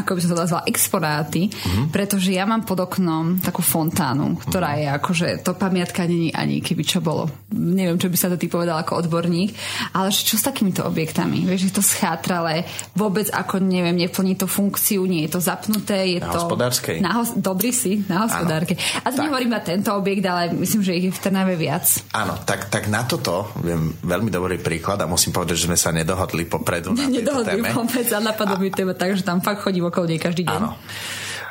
[0.00, 1.84] ako by som to nazvala, exponáty, mm-hmm.
[1.92, 6.82] pretože ja mám pod oknom takú fontánu, ktorá je akože, to pamiatka není ani keby
[6.88, 7.28] čo bolo.
[7.52, 9.52] Neviem, čo by sa to ty povedal ako odborník,
[9.92, 11.44] ale čo s takýmito objektami?
[11.44, 12.64] Vieš, je to schátralé,
[12.96, 16.40] vôbec ako, neviem, neplní to funkciu, nie je to zapnuté, je Na to...
[16.40, 16.96] hospodárskej.
[16.98, 18.74] Na hos- Dobrý si, na hospodárke.
[18.98, 19.24] A to Tak.
[19.26, 21.84] nehovorím na tento objekt, ale myslím, že ich je v Trnave viac.
[22.10, 25.90] Áno, tak, tak na toto viem veľmi dobrý príklad a musím povedať, že sme sa
[25.90, 27.70] nedohodli popredu na Nedohodli téme.
[27.70, 30.56] vôbec a napadlo mi téma, takže tam fakt chodím okolo nej každý deň.
[30.56, 30.72] Áno.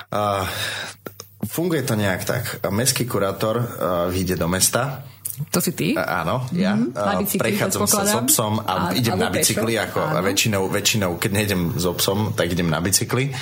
[0.08, 0.44] Uh,
[1.44, 2.44] funguje to nejak tak.
[2.68, 3.66] Mestský kurátor uh,
[4.08, 5.04] vyjde do mesta,
[5.50, 5.98] To si ty?
[5.98, 6.78] Áno, ja.
[6.78, 6.94] Mhm.
[7.22, 9.86] Bicykli, Prechádzam sa s obsom a A- idem na bicykli, pešo.
[9.88, 10.22] ako Áno.
[10.22, 13.34] väčšinou, väčšinou, keď nejdem s obsom, tak idem na bicykli.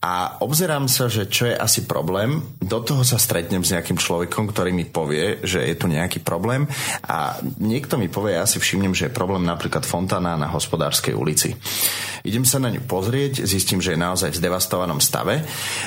[0.00, 2.40] A obzerám sa, že čo je asi problém.
[2.58, 6.64] Do toho sa stretnem s nejakým človekom, ktorý mi povie, že je tu nejaký problém
[7.04, 11.52] a niekto mi povie, ja si všimnem, že je problém napríklad fontána na hospodárskej ulici.
[12.20, 15.40] Idem sa na ňu pozrieť, zistím, že je naozaj v zdevastovanom stave.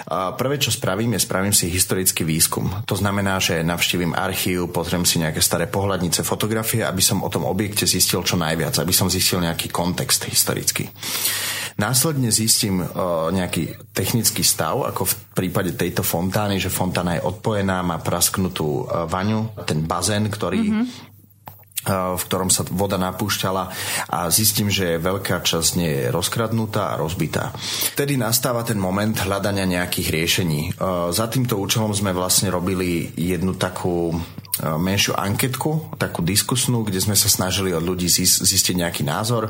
[0.07, 2.69] A prvé, čo spravím, je spravím si historický výskum.
[2.85, 7.43] To znamená, že navštívim archív, pozriem si nejaké staré pohľadnice, fotografie, aby som o tom
[7.43, 10.87] objekte zistil čo najviac, aby som zistil nejaký kontext historický.
[11.73, 17.81] Následne zistím uh, nejaký technický stav, ako v prípade tejto fontány, že fontána je odpojená,
[17.81, 21.11] má prasknutú uh, vaňu, ten bazén, ktorý mm-hmm
[21.91, 23.63] v ktorom sa voda napúšťala
[24.07, 27.51] a zistím, že veľká časť nie je rozkradnutá a rozbitá.
[27.91, 30.61] Vtedy nastáva ten moment hľadania nejakých riešení.
[31.11, 34.15] Za týmto účelom sme vlastne robili jednu takú
[34.61, 39.49] menšiu anketku, takú diskusnú, kde sme sa snažili od ľudí zis- zistiť nejaký názor,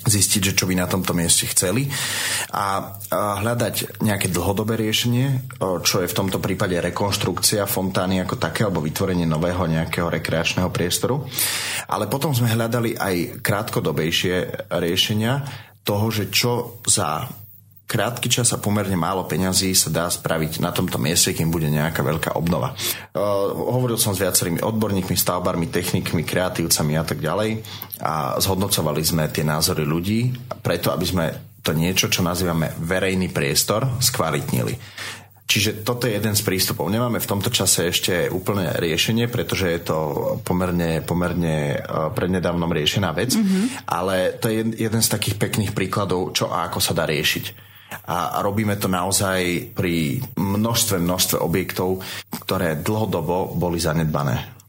[0.00, 1.84] zistiť, že čo by na tomto mieste chceli
[2.56, 8.64] a, hľadať nejaké dlhodobé riešenie, o, čo je v tomto prípade rekonštrukcia fontány ako také
[8.64, 11.20] alebo vytvorenie nového nejakého rekreačného priestoru.
[11.92, 14.36] Ale potom sme hľadali aj krátkodobejšie
[14.72, 15.44] riešenia
[15.84, 17.28] toho, že čo za
[17.90, 22.06] krátky čas a pomerne málo peňazí sa dá spraviť na tomto mieste, kým bude nejaká
[22.06, 22.78] veľká obnova.
[23.10, 27.66] Uh, hovoril som s viacerými odborníkmi, stavbármi, technikmi, kreatívcami a tak ďalej
[27.98, 30.30] a zhodnocovali sme tie názory ľudí
[30.62, 31.24] preto, aby sme
[31.66, 34.78] to niečo, čo nazývame verejný priestor, skvalitnili.
[35.50, 36.86] Čiže toto je jeden z prístupov.
[36.94, 39.98] Nemáme v tomto čase ešte úplné riešenie, pretože je to
[40.46, 43.82] pomerne, pomerne uh, prednedávnom riešená vec, mm-hmm.
[43.90, 47.69] ale to je jeden z takých pekných príkladov, čo a ako sa dá riešiť.
[48.06, 54.59] A robíme to naozaj pri množstve, množstve objektov, ktoré dlhodobo boli zanedbané.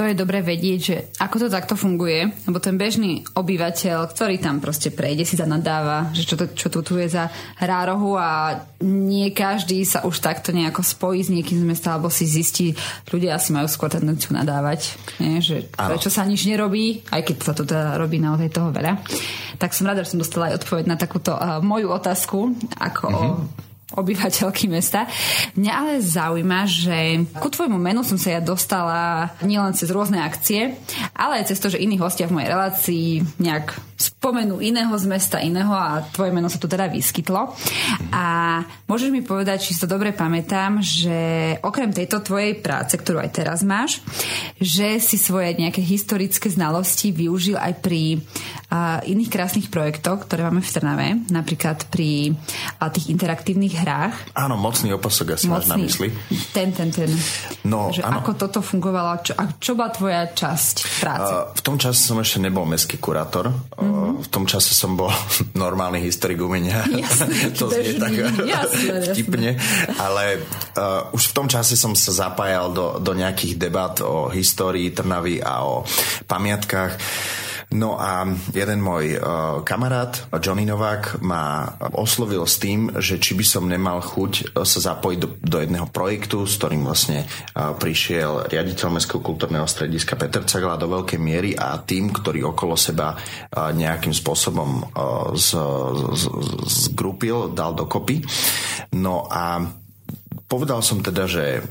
[0.00, 4.56] To je dobre vedieť, že ako to takto funguje, lebo ten bežný obyvateľ, ktorý tam
[4.56, 7.28] proste prejde, si zanadáva, že čo, to, čo tu, tu je za
[7.60, 12.24] hrárohu a nie každý sa už takto nejako spojí s niekým z mesta, alebo si
[12.24, 12.72] zistí,
[13.12, 15.44] ľudia asi majú skôr tendenciu nadávať, nie?
[15.44, 19.04] že prečo sa nič nerobí, aj keď sa to teda robí naozaj toho veľa.
[19.60, 23.28] Tak som rada, že som dostala aj odpoveď na takúto uh, moju otázku, ako mm-hmm.
[23.36, 25.10] o obyvateľky mesta.
[25.58, 30.78] Mňa ale zaujíma, že ku tvojmu menu som sa ja dostala nielen cez rôzne akcie,
[31.14, 33.06] ale aj cez to, že iní hostia v mojej relácii
[33.42, 37.52] nejak spomenú iného z mesta, iného a tvoje meno sa tu teda vyskytlo.
[38.16, 38.24] A
[38.88, 41.18] môžeš mi povedať, či si to dobre pamätám, že
[41.60, 44.00] okrem tejto tvojej práce, ktorú aj teraz máš,
[44.56, 48.24] že si svoje nejaké historické znalosti využil aj pri
[48.72, 54.14] uh, iných krásnych projektoch, ktoré máme v Trnave, napríklad pri uh, tých interaktívnych hrách.
[54.36, 56.08] Áno, mocný opasok asi mocný, máš na mysli.
[56.52, 57.10] Ten, ten, ten.
[57.64, 58.20] No, že áno.
[58.20, 61.32] ako toto fungovalo, čo, a čo bola tvoja časť práce?
[61.32, 63.50] Uh, v tom čase som ešte nebol mestský kurátor.
[63.76, 65.08] Mm-hmm v tom čase som bol
[65.56, 66.84] normálny historik umenia.
[66.84, 68.12] Jasne, to znie tak
[68.44, 69.50] jasne, vtipne.
[69.96, 70.44] Ale
[70.76, 75.40] uh, už v tom čase som sa zapájal do, do nejakých debat o histórii Trnavy
[75.40, 75.82] a o
[76.28, 76.92] pamiatkách.
[77.70, 79.22] No a jeden môj uh,
[79.62, 85.18] kamarát, Johnny Novák, ma oslovil s tým, že či by som nemal chuť sa zapojiť
[85.22, 90.74] do, do jedného projektu, s ktorým vlastne uh, prišiel riaditeľ Mestského kultúrneho strediska Peter Cagla
[90.74, 93.14] do veľkej miery a tým, ktorý okolo seba
[93.50, 94.90] nejakým spôsobom
[95.38, 95.48] z,
[96.14, 96.24] z,
[96.90, 98.22] zgrupil, dal dokopy.
[98.98, 99.62] No a
[100.50, 101.62] povedal som teda, že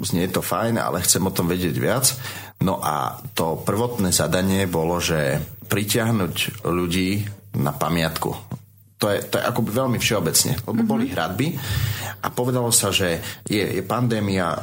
[0.00, 2.16] znie to fajn, ale chcem o tom vedieť viac.
[2.62, 7.26] No a to prvotné zadanie bolo, že pritiahnuť ľudí
[7.58, 8.30] na pamiatku.
[9.02, 10.92] To je, to je akoby veľmi všeobecne, lebo mm-hmm.
[10.94, 11.58] boli hradby
[12.22, 14.58] a povedalo sa, že je, je pandémia, e,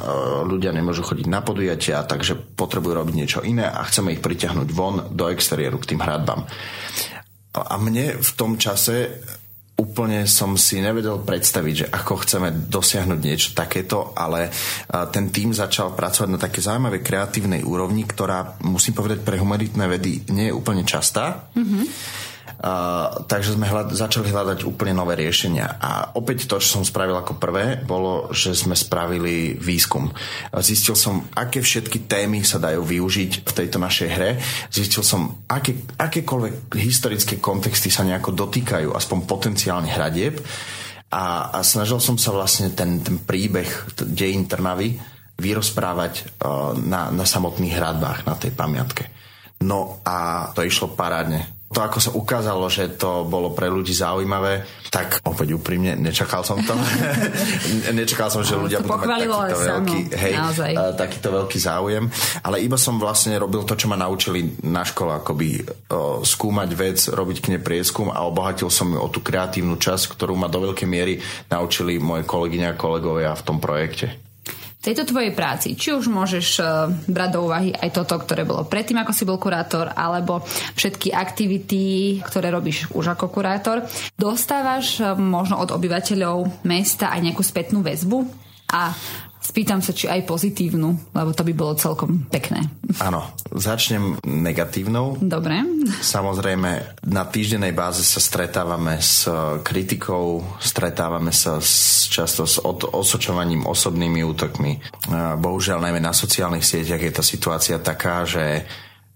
[0.48, 5.12] ľudia nemôžu chodiť na podujatia, takže potrebujú robiť niečo iné a chceme ich pritiahnuť von
[5.12, 6.48] do exteriéru k tým hradbám.
[7.52, 9.20] A mne v tom čase
[9.80, 14.52] úplne som si nevedel predstaviť, že ako chceme dosiahnuť niečo takéto, ale
[15.08, 20.28] ten tým začal pracovať na také zaujímavej kreatívnej úrovni, ktorá, musím povedať, pre humanitné vedy
[20.36, 21.48] nie je úplne častá.
[21.56, 22.28] Mm-hmm
[22.60, 25.80] Takže sme hľad, začali hľadať úplne nové riešenia.
[25.80, 30.12] A opäť to, čo som spravil ako prvé, bolo, že sme spravili výskum.
[30.60, 34.30] Zistil som, aké všetky témy sa dajú využiť v tejto našej hre.
[34.68, 40.36] Zistil som, aké, akékoľvek historické kontexty sa nejako dotýkajú, aspoň potenciálne hradieb.
[41.16, 45.00] A, a snažil som sa vlastne ten, ten príbeh dejín Trnavy
[45.40, 49.08] vyrozprávať uh, na, na samotných hradbách, na tej pamiatke.
[49.64, 54.66] No a to išlo parádne to, ako sa ukázalo, že to bolo pre ľudí zaujímavé,
[54.90, 56.74] tak opäť úprimne, nečakal som to.
[57.94, 60.34] nečakal som, že ľudia budú mať takýto veľký, hej,
[60.74, 62.10] uh, takýto veľký záujem.
[62.42, 66.98] Ale iba som vlastne robil to, čo ma naučili na škole, akoby uh, skúmať vec,
[67.06, 70.66] robiť k nej prieskum a obohatil som ju o tú kreatívnu časť, ktorú ma do
[70.66, 74.29] veľkej miery naučili moje kolegyne a kolegovia v tom projekte
[74.80, 78.96] tejto tvojej práci, či už môžeš uh, brať do úvahy aj toto, ktoré bolo predtým,
[79.04, 80.40] ako si bol kurátor, alebo
[80.74, 83.84] všetky aktivity, ktoré robíš už ako kurátor,
[84.16, 88.24] dostávaš uh, možno od obyvateľov mesta aj nejakú spätnú väzbu?
[88.72, 88.94] A
[89.50, 92.70] Spýtam sa, či aj pozitívnu, lebo to by bolo celkom pekné.
[93.02, 95.18] Áno, začnem negatívnou.
[95.18, 95.58] Dobre.
[95.98, 99.26] Samozrejme, na týždennej báze sa stretávame s
[99.66, 104.78] kritikou, stretávame sa s, často s od, osočovaním, osobnými útokmi.
[105.42, 108.62] Bohužiaľ, najmä na sociálnych sieťach je tá situácia taká, že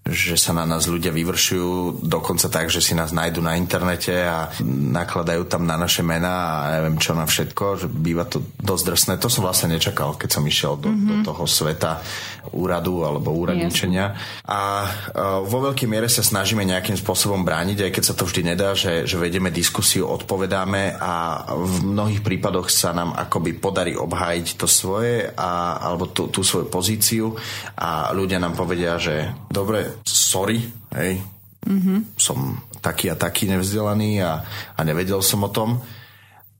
[0.05, 4.53] že sa na nás ľudia vyvršujú dokonca tak, že si nás nájdu na internete a
[4.69, 9.13] nakladajú tam na naše mená a neviem čo na všetko, že býva to dosť drsné.
[9.17, 11.09] To som vlastne nečakal, keď som išiel do, mm-hmm.
[11.09, 11.25] do mhm.
[11.25, 12.05] toho sveta
[12.53, 14.13] úradu alebo úradničenia.
[14.45, 18.53] A uh, vo veľkej miere sa snažíme nejakým spôsobom brániť, aj keď sa to vždy
[18.53, 24.47] nedá, že, že vedieme diskusiu, odpovedáme a v mnohých prípadoch sa nám akoby podarí obhájiť
[24.53, 27.33] to svoje a, alebo tú, tú svoju pozíciu
[27.73, 30.59] a ľudia nám povedia, že dobre, sorry,
[30.97, 31.23] hej,
[31.63, 32.17] mm-hmm.
[32.19, 35.81] som taký a taký nevzdelaný a, a nevedel som o tom.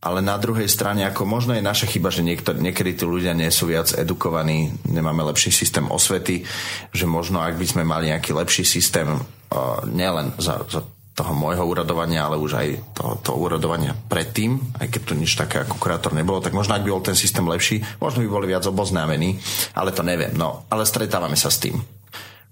[0.05, 3.49] Ale na druhej strane, ako možno je naša chyba, že niektor, niekedy tí ľudia nie
[3.49, 6.45] sú viac edukovaní, nemáme lepší systém osvety,
[6.93, 11.63] že možno ak by sme mali nejaký lepší systém, uh, nielen za, za toho môjho
[11.63, 16.11] uradovania, ale už aj toho, toho uradovania predtým, aj keď tu nič také ako kurátor
[16.11, 19.39] nebolo, tak možno ak by bol ten systém lepší, možno by boli viac oboznámení,
[19.73, 20.35] ale to neviem.
[20.35, 21.79] No, ale stretávame sa s tým.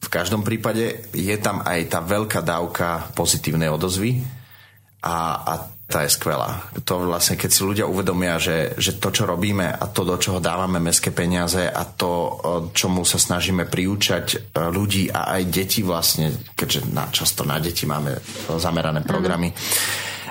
[0.04, 4.20] V každom prípade je tam aj tá veľká dávka pozitívnej odozvy
[5.00, 5.16] a,
[5.48, 5.54] a
[5.88, 6.74] tá je skvelá.
[6.88, 10.42] To vlastne, keď si ľudia uvedomia, že, že to, čo robíme a to, do čoho
[10.42, 12.40] dávame meské peniaze a to,
[12.72, 14.38] čomu sa snažíme priúčať e,
[14.74, 18.16] ľudí a aj deti vlastne, keďže na, často na deti máme
[18.58, 19.58] zamerané programy, mm.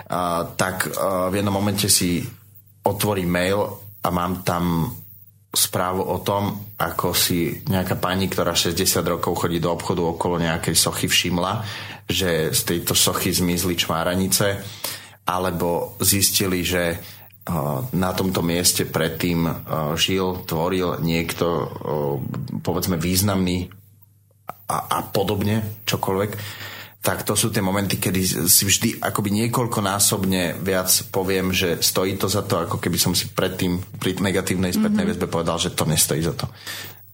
[0.09, 2.25] a, tak a, v jednom momente si
[2.83, 3.63] otvorí mail
[4.03, 4.91] a mám tam
[5.53, 10.73] správu o tom, ako si nejaká pani, ktorá 60 rokov chodí do obchodu okolo nejakej
[10.73, 11.61] sochy všimla,
[12.09, 14.65] že z tejto sochy zmizli čmáranice,
[15.29, 16.99] alebo zistili, že
[17.93, 19.45] na tomto mieste predtým
[19.99, 21.69] žil, tvoril niekto,
[22.63, 23.67] povedzme, významný
[24.71, 26.31] a, a podobne, čokoľvek,
[27.03, 32.31] tak to sú tie momenty, kedy si vždy akoby niekoľkonásobne viac poviem, že stojí to
[32.31, 35.19] za to, ako keby som si predtým pri negatívnej spätnej mm-hmm.
[35.19, 36.47] väzbe povedal, že to nestojí za to.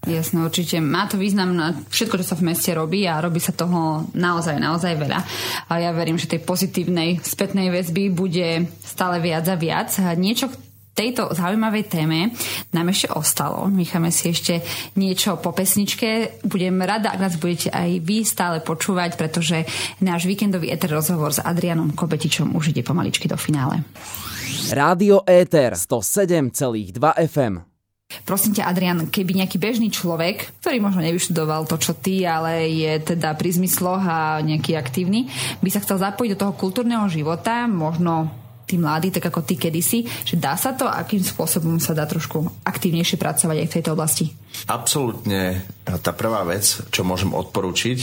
[0.07, 0.79] Jasno, určite.
[0.79, 4.55] Má to význam na všetko, čo sa v meste robí a robí sa toho naozaj,
[4.61, 5.21] naozaj veľa.
[5.67, 9.91] A ja verím, že tej pozitívnej spätnej väzby bude stále viac a viac.
[9.99, 10.53] A niečo
[10.99, 12.35] tejto zaujímavej téme
[12.75, 13.71] nám ešte ostalo.
[13.71, 14.67] Necháme si ešte
[14.99, 16.43] niečo po pesničke.
[16.43, 19.63] Budem rada, ak nás budete aj vy stále počúvať, pretože
[20.03, 23.87] náš víkendový eter rozhovor s Adrianom Kobetičom už ide pomaličky do finále.
[24.75, 26.99] Rádio Éter 107,2
[27.31, 27.69] FM
[28.25, 32.93] Prosím ťa, Adrian, keby nejaký bežný človek, ktorý možno nevyštudoval to, čo ty, ale je
[33.05, 35.29] teda pri zmysloch a nejaký aktívny,
[35.61, 38.33] by sa chcel zapojiť do toho kultúrneho života, možno
[38.69, 42.45] tí mladí, tak ako ty kedysi, že dá sa to, akým spôsobom sa dá trošku
[42.69, 44.29] aktívnejšie pracovať aj v tejto oblasti?
[44.69, 45.65] Absolútne.
[45.89, 47.99] Tá prvá vec, čo môžem odporučiť,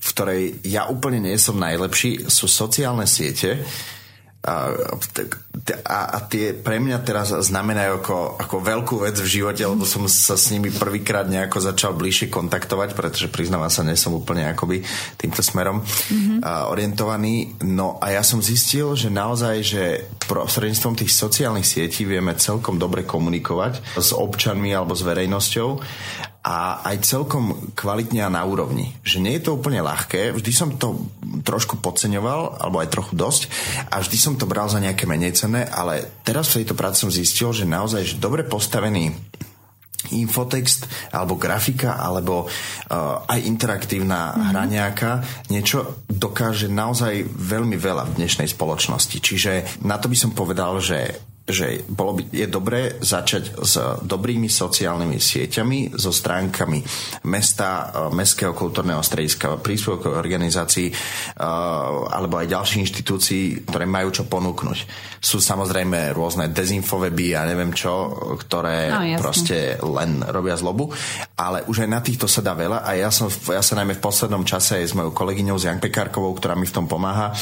[0.00, 3.60] v ktorej ja úplne nie som najlepší, sú sociálne siete,
[5.86, 10.06] a, a, tie pre mňa teraz znamenajú ako, ako veľkú vec v živote, lebo som
[10.08, 14.82] sa s nimi prvýkrát nejako začal bližšie kontaktovať, pretože priznávam sa, nie som úplne akoby
[15.20, 16.38] týmto smerom mm-hmm.
[16.42, 17.60] a, orientovaný.
[17.66, 19.82] No a ja som zistil, že naozaj, že
[20.30, 25.68] prostredníctvom tých sociálnych sietí vieme celkom dobre komunikovať s občanmi alebo s verejnosťou
[26.40, 28.96] a aj celkom kvalitne a na úrovni.
[29.04, 31.12] Že nie je to úplne ľahké, vždy som to
[31.44, 33.42] trošku podceňoval, alebo aj trochu dosť
[33.92, 37.12] a vždy som to bral za nejaké menej cenné, ale teraz v tejto práci som
[37.12, 39.12] zistil, že naozaj, že dobre postavený
[40.08, 44.46] infotext alebo grafika alebo uh, aj interaktívna mm-hmm.
[44.48, 45.12] hra nejaká
[45.52, 49.20] niečo dokáže naozaj veľmi veľa v dnešnej spoločnosti.
[49.20, 53.74] Čiže na to by som povedal, že že bolo by, je dobré začať s
[54.06, 56.80] dobrými sociálnymi sieťami, so stránkami
[57.26, 60.94] mesta, e, Mestského kultúrneho strediska, príspevkových organizácií e,
[62.08, 64.78] alebo aj ďalších inštitúcií, ktoré majú čo ponúknuť.
[65.20, 70.88] Sú samozrejme rôzne dezinfoweby a neviem čo, ktoré no, proste len robia zlobu,
[71.36, 74.04] ale už aj na týchto sa dá veľa a ja, som, ja sa najmä v
[74.04, 77.34] poslednom čase aj s mojou kolegyňou z Jan Pekárkovou, ktorá mi v tom pomáha, e,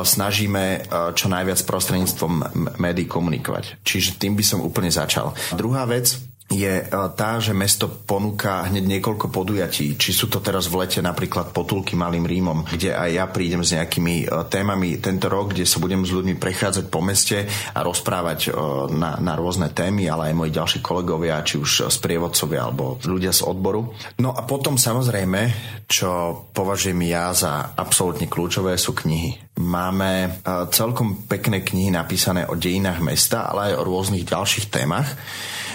[0.00, 2.32] snažíme čo najviac prostredníctvom
[2.78, 3.80] médií komunikovať komunikovať.
[3.82, 5.32] Čiže tým by som úplne začal.
[5.56, 6.20] Druhá vec,
[6.50, 6.84] je e,
[7.14, 9.94] tá, že mesto ponúka hneď niekoľko podujatí.
[9.94, 13.70] Či sú to teraz v lete napríklad potulky Malým Rímom, kde aj ja prídem s
[13.70, 18.50] nejakými e, témami tento rok, kde sa budem s ľuďmi prechádzať po meste a rozprávať
[18.50, 18.58] e,
[18.90, 23.46] na, na rôzne témy, ale aj moji ďalší kolegovia, či už sprievodcovia alebo ľudia z
[23.46, 23.94] odboru.
[24.18, 25.40] No a potom samozrejme,
[25.86, 29.54] čo považujem ja za absolútne kľúčové, sú knihy.
[29.60, 30.40] Máme
[30.72, 35.14] celkom pekné knihy napísané o dejinách mesta, ale aj o rôznych ďalších témach.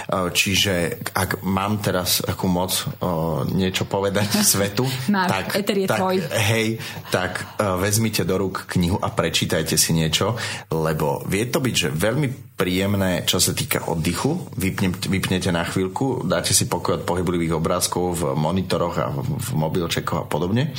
[0.10, 5.45] Čiže ak mám teraz akú moc o, niečo povedať svetu, Máš, tak,
[5.89, 6.16] tak tvoj.
[6.30, 6.78] hej,
[7.10, 10.38] tak uh, vezmite do rúk knihu a prečítajte si niečo,
[10.70, 14.56] lebo vie to byť, že veľmi príjemné, čo sa týka oddychu.
[14.56, 19.49] Vypne, vypnete na chvíľku, dáte si pokoj od pohyblivých obrázkov v monitoroch a v, v
[19.60, 20.72] mobilčekoch a podobne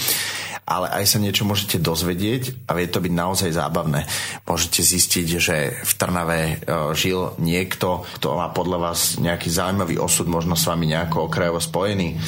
[0.67, 4.03] ale aj sa niečo môžete dozvedieť a vie to byť naozaj zábavné.
[4.51, 6.55] Môžete zistiť, že v Trnave e,
[6.99, 12.19] žil niekto, kto má podľa vás nejaký zaujímavý osud, možno s vami nejako okrajovo spojený,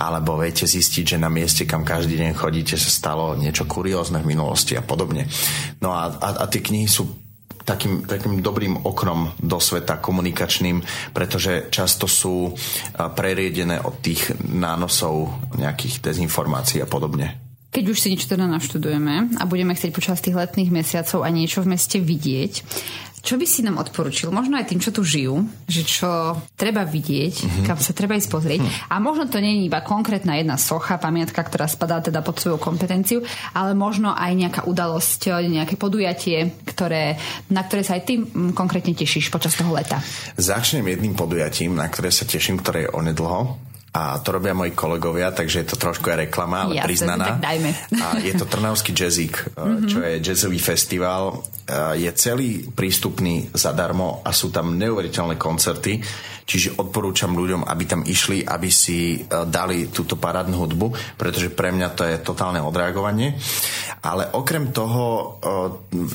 [0.00, 4.32] alebo viete zistiť, že na mieste, kam každý deň chodíte, sa stalo niečo kuriózne v
[4.32, 5.28] minulosti a podobne.
[5.84, 7.04] No a, a, a tie knihy sú
[7.68, 10.80] takým, takým dobrým oknom do sveta komunikačným,
[11.12, 12.52] pretože často sú e,
[13.12, 17.43] preriedené od tých nánosov nejakých dezinformácií a podobne.
[17.74, 21.66] Keď už si niečo teda naštudujeme a budeme chcieť počas tých letných mesiacov a niečo
[21.66, 22.62] v meste vidieť,
[23.24, 24.28] čo by si nám odporučil?
[24.28, 27.64] Možno aj tým, čo tu žijú, že čo treba vidieť, mm-hmm.
[27.64, 28.60] kam sa treba ísť pozrieť.
[28.60, 28.70] Mm.
[28.92, 32.60] A možno to nie je iba konkrétna jedna socha, pamiatka, ktorá spadá teda pod svoju
[32.60, 33.24] kompetenciu,
[33.56, 37.16] ale možno aj nejaká udalosť, nejaké podujatie, ktoré,
[37.48, 40.04] na ktoré sa aj ty mm, konkrétne tešíš počas toho leta.
[40.36, 43.56] Začnem jedným podujatím, na ktoré sa teším, ktoré je onedlho
[43.94, 47.26] a to robia moji kolegovia, takže je to trošku aj reklama, ale Jasne, priznaná.
[47.38, 47.70] Tak dajme.
[48.02, 49.86] A je to Trnavský jazzík, mm-hmm.
[49.86, 51.46] čo je jazzový festival.
[51.94, 56.02] Je celý prístupný zadarmo a sú tam neuveriteľné koncerty
[56.44, 59.18] Čiže odporúčam ľuďom, aby tam išli, aby si e,
[59.48, 63.32] dali túto parádnu hudbu, pretože pre mňa to je totálne odreagovanie.
[64.04, 65.24] Ale okrem toho e,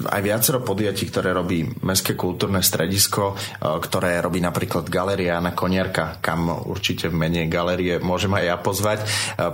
[0.06, 3.36] aj viacero podujatí, ktoré robí Mestské kultúrne stredisko, e,
[3.82, 9.00] ktoré robí napríklad Galeria na Konierka, kam určite v mene galerie môžem aj ja pozvať,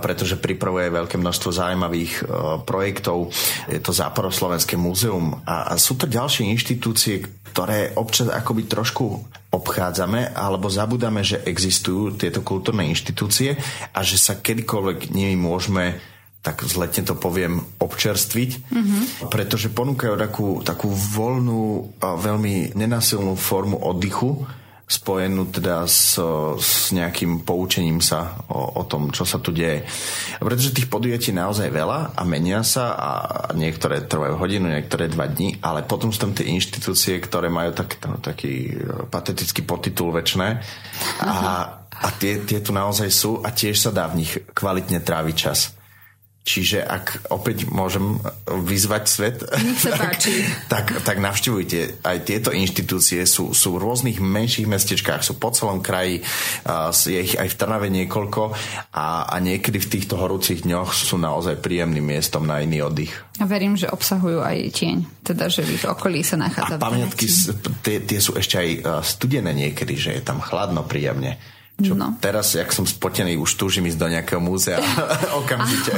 [0.04, 2.12] pretože pripravuje veľké množstvo zaujímavých
[2.68, 3.32] projektov.
[3.70, 7.24] Je to Záporoslovenské múzeum a sú to ďalšie inštitúcie,
[7.56, 9.04] ktoré občas akoby trošku
[9.56, 13.56] obchádzame alebo zabudáme, že existujú tieto kultúrne inštitúcie
[13.92, 15.98] a že sa kedykoľvek nimi môžeme
[16.46, 19.02] tak zletne to poviem, občerstviť, mm-hmm.
[19.34, 24.46] pretože ponúkajú takú, takú voľnú, veľmi nenasilnú formu oddychu,
[24.86, 26.14] spojenú teda s,
[26.62, 29.82] s nejakým poučením sa o, o tom, čo sa tu deje.
[30.38, 33.10] Pretože tých podujatí naozaj veľa a menia sa a
[33.58, 37.98] niektoré trvajú hodinu, niektoré dva dní, ale potom sú tam tie inštitúcie, ktoré majú tak,
[38.06, 40.38] no, taký e, patetický podtitul väčšie
[41.26, 41.34] a,
[41.90, 45.75] a tie, tie tu naozaj sú a tiež sa dá v nich kvalitne tráviť čas.
[46.46, 49.42] Čiže ak opäť môžem vyzvať svet,
[49.82, 50.22] tak,
[50.70, 52.06] tak, tak navštevujte.
[52.06, 56.22] Aj tieto inštitúcie sú, sú v rôznych menších mestečkách, sú po celom kraji,
[56.94, 58.54] je ich aj v Trnave niekoľko
[58.94, 63.10] a, a niekedy v týchto horúcich dňoch sú naozaj príjemným miestom na iný oddych.
[63.42, 66.78] A verím, že obsahujú aj tieň, teda že v ich okolí sa nachádza.
[66.78, 67.26] A pamiatky,
[67.82, 68.70] tie, tie sú ešte aj
[69.02, 71.42] studené niekedy, že je tam chladno príjemne.
[71.76, 72.16] Čo no.
[72.24, 74.80] teraz, jak som spotený, už túžim ísť do nejakého múzea
[75.44, 75.92] okamžite.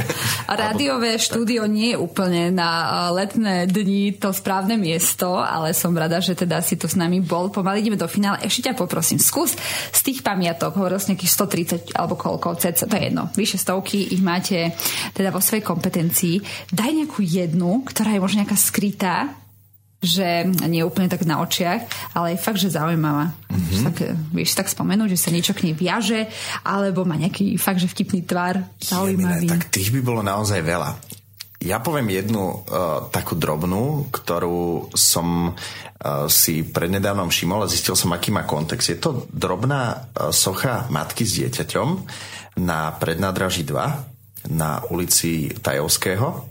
[0.51, 1.23] A rádiové Alebo...
[1.23, 6.59] štúdio nie je úplne na letné dni to správne miesto, ale som rada, že teda
[6.67, 7.55] si to s nami bol.
[7.55, 8.43] Pomaly ideme do finále.
[8.43, 9.55] Ešte ťa poprosím, skús
[9.95, 14.11] z tých pamiatok, hovoril si nejakých 130 alebo koľko, cec, to je jedno, vyše stovky
[14.11, 14.75] ich máte
[15.15, 16.43] teda vo svojej kompetencii.
[16.75, 19.31] Daj nejakú jednu, ktorá je možno nejaká skrytá,
[19.99, 23.35] že nie úplne tak na očiach, ale je fakt, že zaujímavá.
[23.51, 23.83] Mm-hmm.
[23.83, 23.97] Tak,
[24.31, 26.31] vieš tak spomenúť, že sa niečo k nej viaže,
[26.63, 29.51] alebo má nejaký fakt, že vtipný tvar, zaujímavý.
[29.51, 31.19] Jemine, tak tých by bolo naozaj veľa.
[31.59, 38.15] Ja poviem jednu uh, takú drobnú, ktorú som uh, si prednedávnom všimol a zistil som,
[38.15, 38.95] aký má kontext.
[38.95, 41.89] Je to drobná uh, socha matky s dieťaťom
[42.63, 46.47] na prednádraží 2 na ulici Tajovského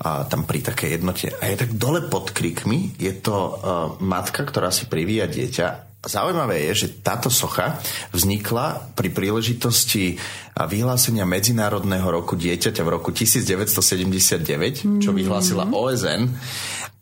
[0.00, 1.28] a tam pri takej jednote.
[1.36, 3.52] A je tak dole pod krikmi, je to uh,
[4.00, 5.92] matka, ktorá si privíja dieťa.
[6.00, 7.76] Zaujímavé je, že táto socha
[8.16, 10.16] vznikla pri príležitosti
[10.56, 15.72] vyhlásenia Medzinárodného roku dieťaťa v roku 1979, čo vyhlásila mm.
[15.76, 16.22] OSN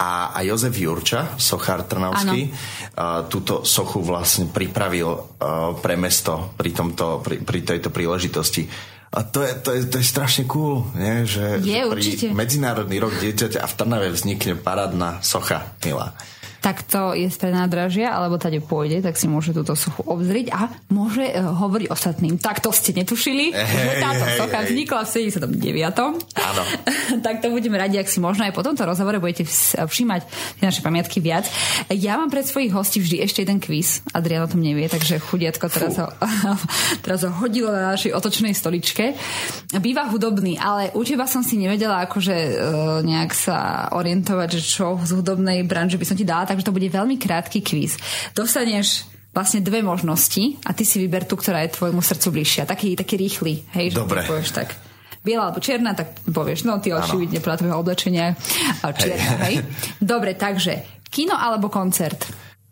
[0.03, 6.74] a, a Jozef Jurča, sochár Trnavský, uh, túto sochu vlastne pripravil uh, pre mesto pri,
[6.74, 8.66] tomto, pri, pri tejto príležitosti.
[9.09, 11.24] A to je, to je, to je strašne cool, nie?
[11.24, 12.26] že, je, že pri určite.
[12.36, 16.12] Medzinárodný rok dieťaťa a v Trnave vznikne parádna socha milá
[16.59, 20.68] tak to je z nádražia, alebo tade pôjde, tak si môže túto sochu obzrieť a
[20.90, 22.36] môže uh, hovoriť ostatným.
[22.42, 24.66] Tak to ste netušili, hey, že táto hey, socha hey.
[24.66, 25.09] vznikla v
[25.54, 26.34] 79.
[26.34, 26.62] Áno.
[27.26, 29.46] tak to budeme radi, ak si možno aj po tomto rozhovore budete
[29.78, 30.22] všímať
[30.59, 31.46] tie naše pamiatky viac.
[31.94, 34.02] Ja mám pred svojich hostí vždy ešte jeden quiz.
[34.11, 36.09] Adrian o tom nevie, takže chudiatko teraz ho,
[37.04, 39.14] teraz ho hodilo na našej otočnej stoličke.
[39.78, 42.52] Býva hudobný, ale u teba som si nevedela akože uh,
[43.06, 46.88] nejak sa orientovať, že čo z hudobnej branže by som ti dala takže to bude
[46.88, 48.01] veľmi krátky kvíz.
[48.32, 49.05] Dostaneš
[49.36, 52.64] vlastne dve možnosti a ty si vyber tú, ktorá je tvojmu srdcu bližšia.
[52.64, 54.24] Taký, taký rýchly, hej, že Dobre.
[54.24, 54.72] povieš tak
[55.22, 58.32] biela alebo čierna, tak povieš, no ty očividne podľa tvojho oblečenia
[58.96, 59.61] čierna, hej.
[59.61, 59.68] hej.
[60.01, 62.24] Dobre, takže kino alebo koncert?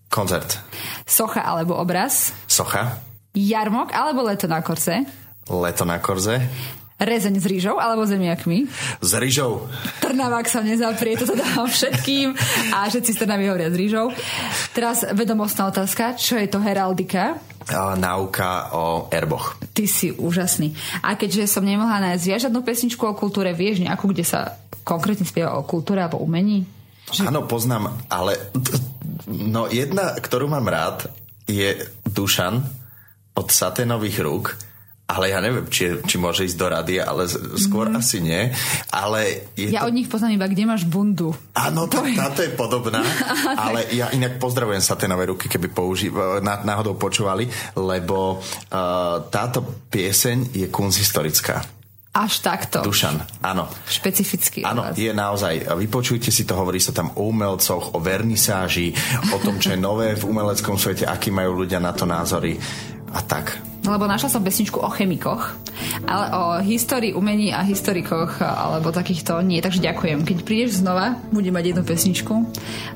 [0.08, 0.62] Koncert.
[1.04, 2.32] Socha alebo obraz?
[2.48, 3.04] Socha.
[3.36, 5.04] Jarmok alebo leto na korze?
[5.46, 6.40] Leto na korze.
[6.96, 8.72] Rezeň s rýžou alebo zemiakmi?
[9.04, 9.68] S rýžou.
[10.00, 12.32] Trnavák sa nezaprie, toto dávam všetkým
[12.72, 14.16] a všetci z Trnavy hovoria s rýžou.
[14.72, 17.36] Teraz vedomostná otázka, čo je to heraldika?
[18.00, 19.60] Nauka o erboch.
[19.76, 20.72] Ty si úžasný.
[21.04, 25.60] A keďže som nemohla nájsť žiadnu pesničku o kultúre, vieš nejakú, kde sa konkrétne spieva
[25.60, 26.64] o kultúre alebo umení?
[27.12, 27.28] Že...
[27.28, 28.40] Áno, poznám, ale
[29.28, 31.12] no jedna, ktorú mám rád,
[31.44, 31.76] je
[32.08, 32.64] Dušan
[33.36, 34.56] od Saténových rúk
[35.06, 37.94] ale ja neviem, či, či môže ísť do rady, ale skôr mm.
[37.94, 38.50] asi nie.
[38.90, 39.94] Ale je ja to...
[39.94, 41.30] od nich poznám iba, kde máš bundu.
[41.54, 43.06] Áno, tá, táto je podobná,
[43.70, 46.10] ale ja inak pozdravujem sa tie nové ruky, keby použi-
[46.42, 47.46] náhodou počúvali,
[47.78, 51.62] lebo uh, táto pieseň je kunzhistorická.
[52.16, 52.80] Až takto.
[52.80, 53.68] Dušan, áno.
[53.86, 54.64] Špecificky.
[54.64, 55.68] Áno, je naozaj.
[55.76, 58.90] Vypočujte si to, hovorí sa tam o umelcoch, o vernisáži,
[59.30, 62.56] o tom, čo je nové v umeleckom svete, aký majú ľudia na to názory
[63.12, 65.54] a tak lebo našla som pesničku o chemikoch,
[66.06, 69.62] ale o histórii umení a historikoch alebo takýchto nie.
[69.62, 70.26] Takže ďakujem.
[70.26, 72.34] Keď prídeš znova, budem mať jednu pesničku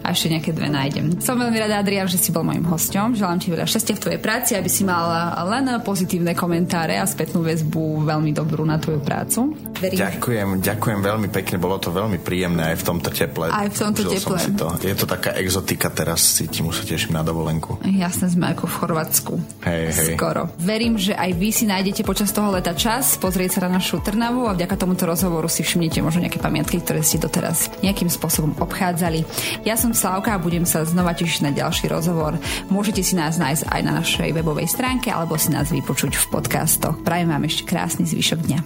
[0.02, 1.18] a ešte nejaké dve nájdem.
[1.22, 3.14] Som veľmi rada, Adrian, že si bol mojim hostom.
[3.14, 5.06] Želám ti veľa šťastia v tvojej práci, aby si mal
[5.46, 9.54] len pozitívne komentáre a spätnú väzbu veľmi dobrú na tvoju prácu.
[9.80, 9.98] Verím.
[10.00, 11.56] Ďakujem, ďakujem veľmi pekne.
[11.56, 13.48] Bolo to veľmi príjemné aj v tomto teple.
[13.48, 14.38] Aj v tomto Užil teple.
[14.40, 14.66] si to.
[14.80, 17.80] Je to taká exotika teraz, cítim, už sa teším na dovolenku.
[17.84, 19.34] Jasne, sme ako v Chorvátsku.
[19.64, 20.12] Hej, hej.
[20.16, 20.52] Skoro.
[20.60, 24.00] Ver verím, že aj vy si nájdete počas toho leta čas pozrieť sa na našu
[24.00, 28.56] Trnavu a vďaka tomuto rozhovoru si všimnete možno nejaké pamiatky, ktoré ste doteraz nejakým spôsobom
[28.56, 29.28] obchádzali.
[29.68, 32.40] Ja som Slavka a budem sa znova tešiť na ďalší rozhovor.
[32.72, 36.96] Môžete si nás nájsť aj na našej webovej stránke alebo si nás vypočuť v podcastoch.
[37.04, 38.58] Prajem vám ešte krásny zvyšok dňa.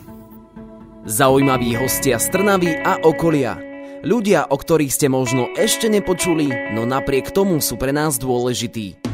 [1.10, 3.58] Zaujímaví hostia z Trnavy a okolia.
[4.06, 9.13] Ľudia, o ktorých ste možno ešte nepočuli, no napriek tomu sú pre nás dôležití.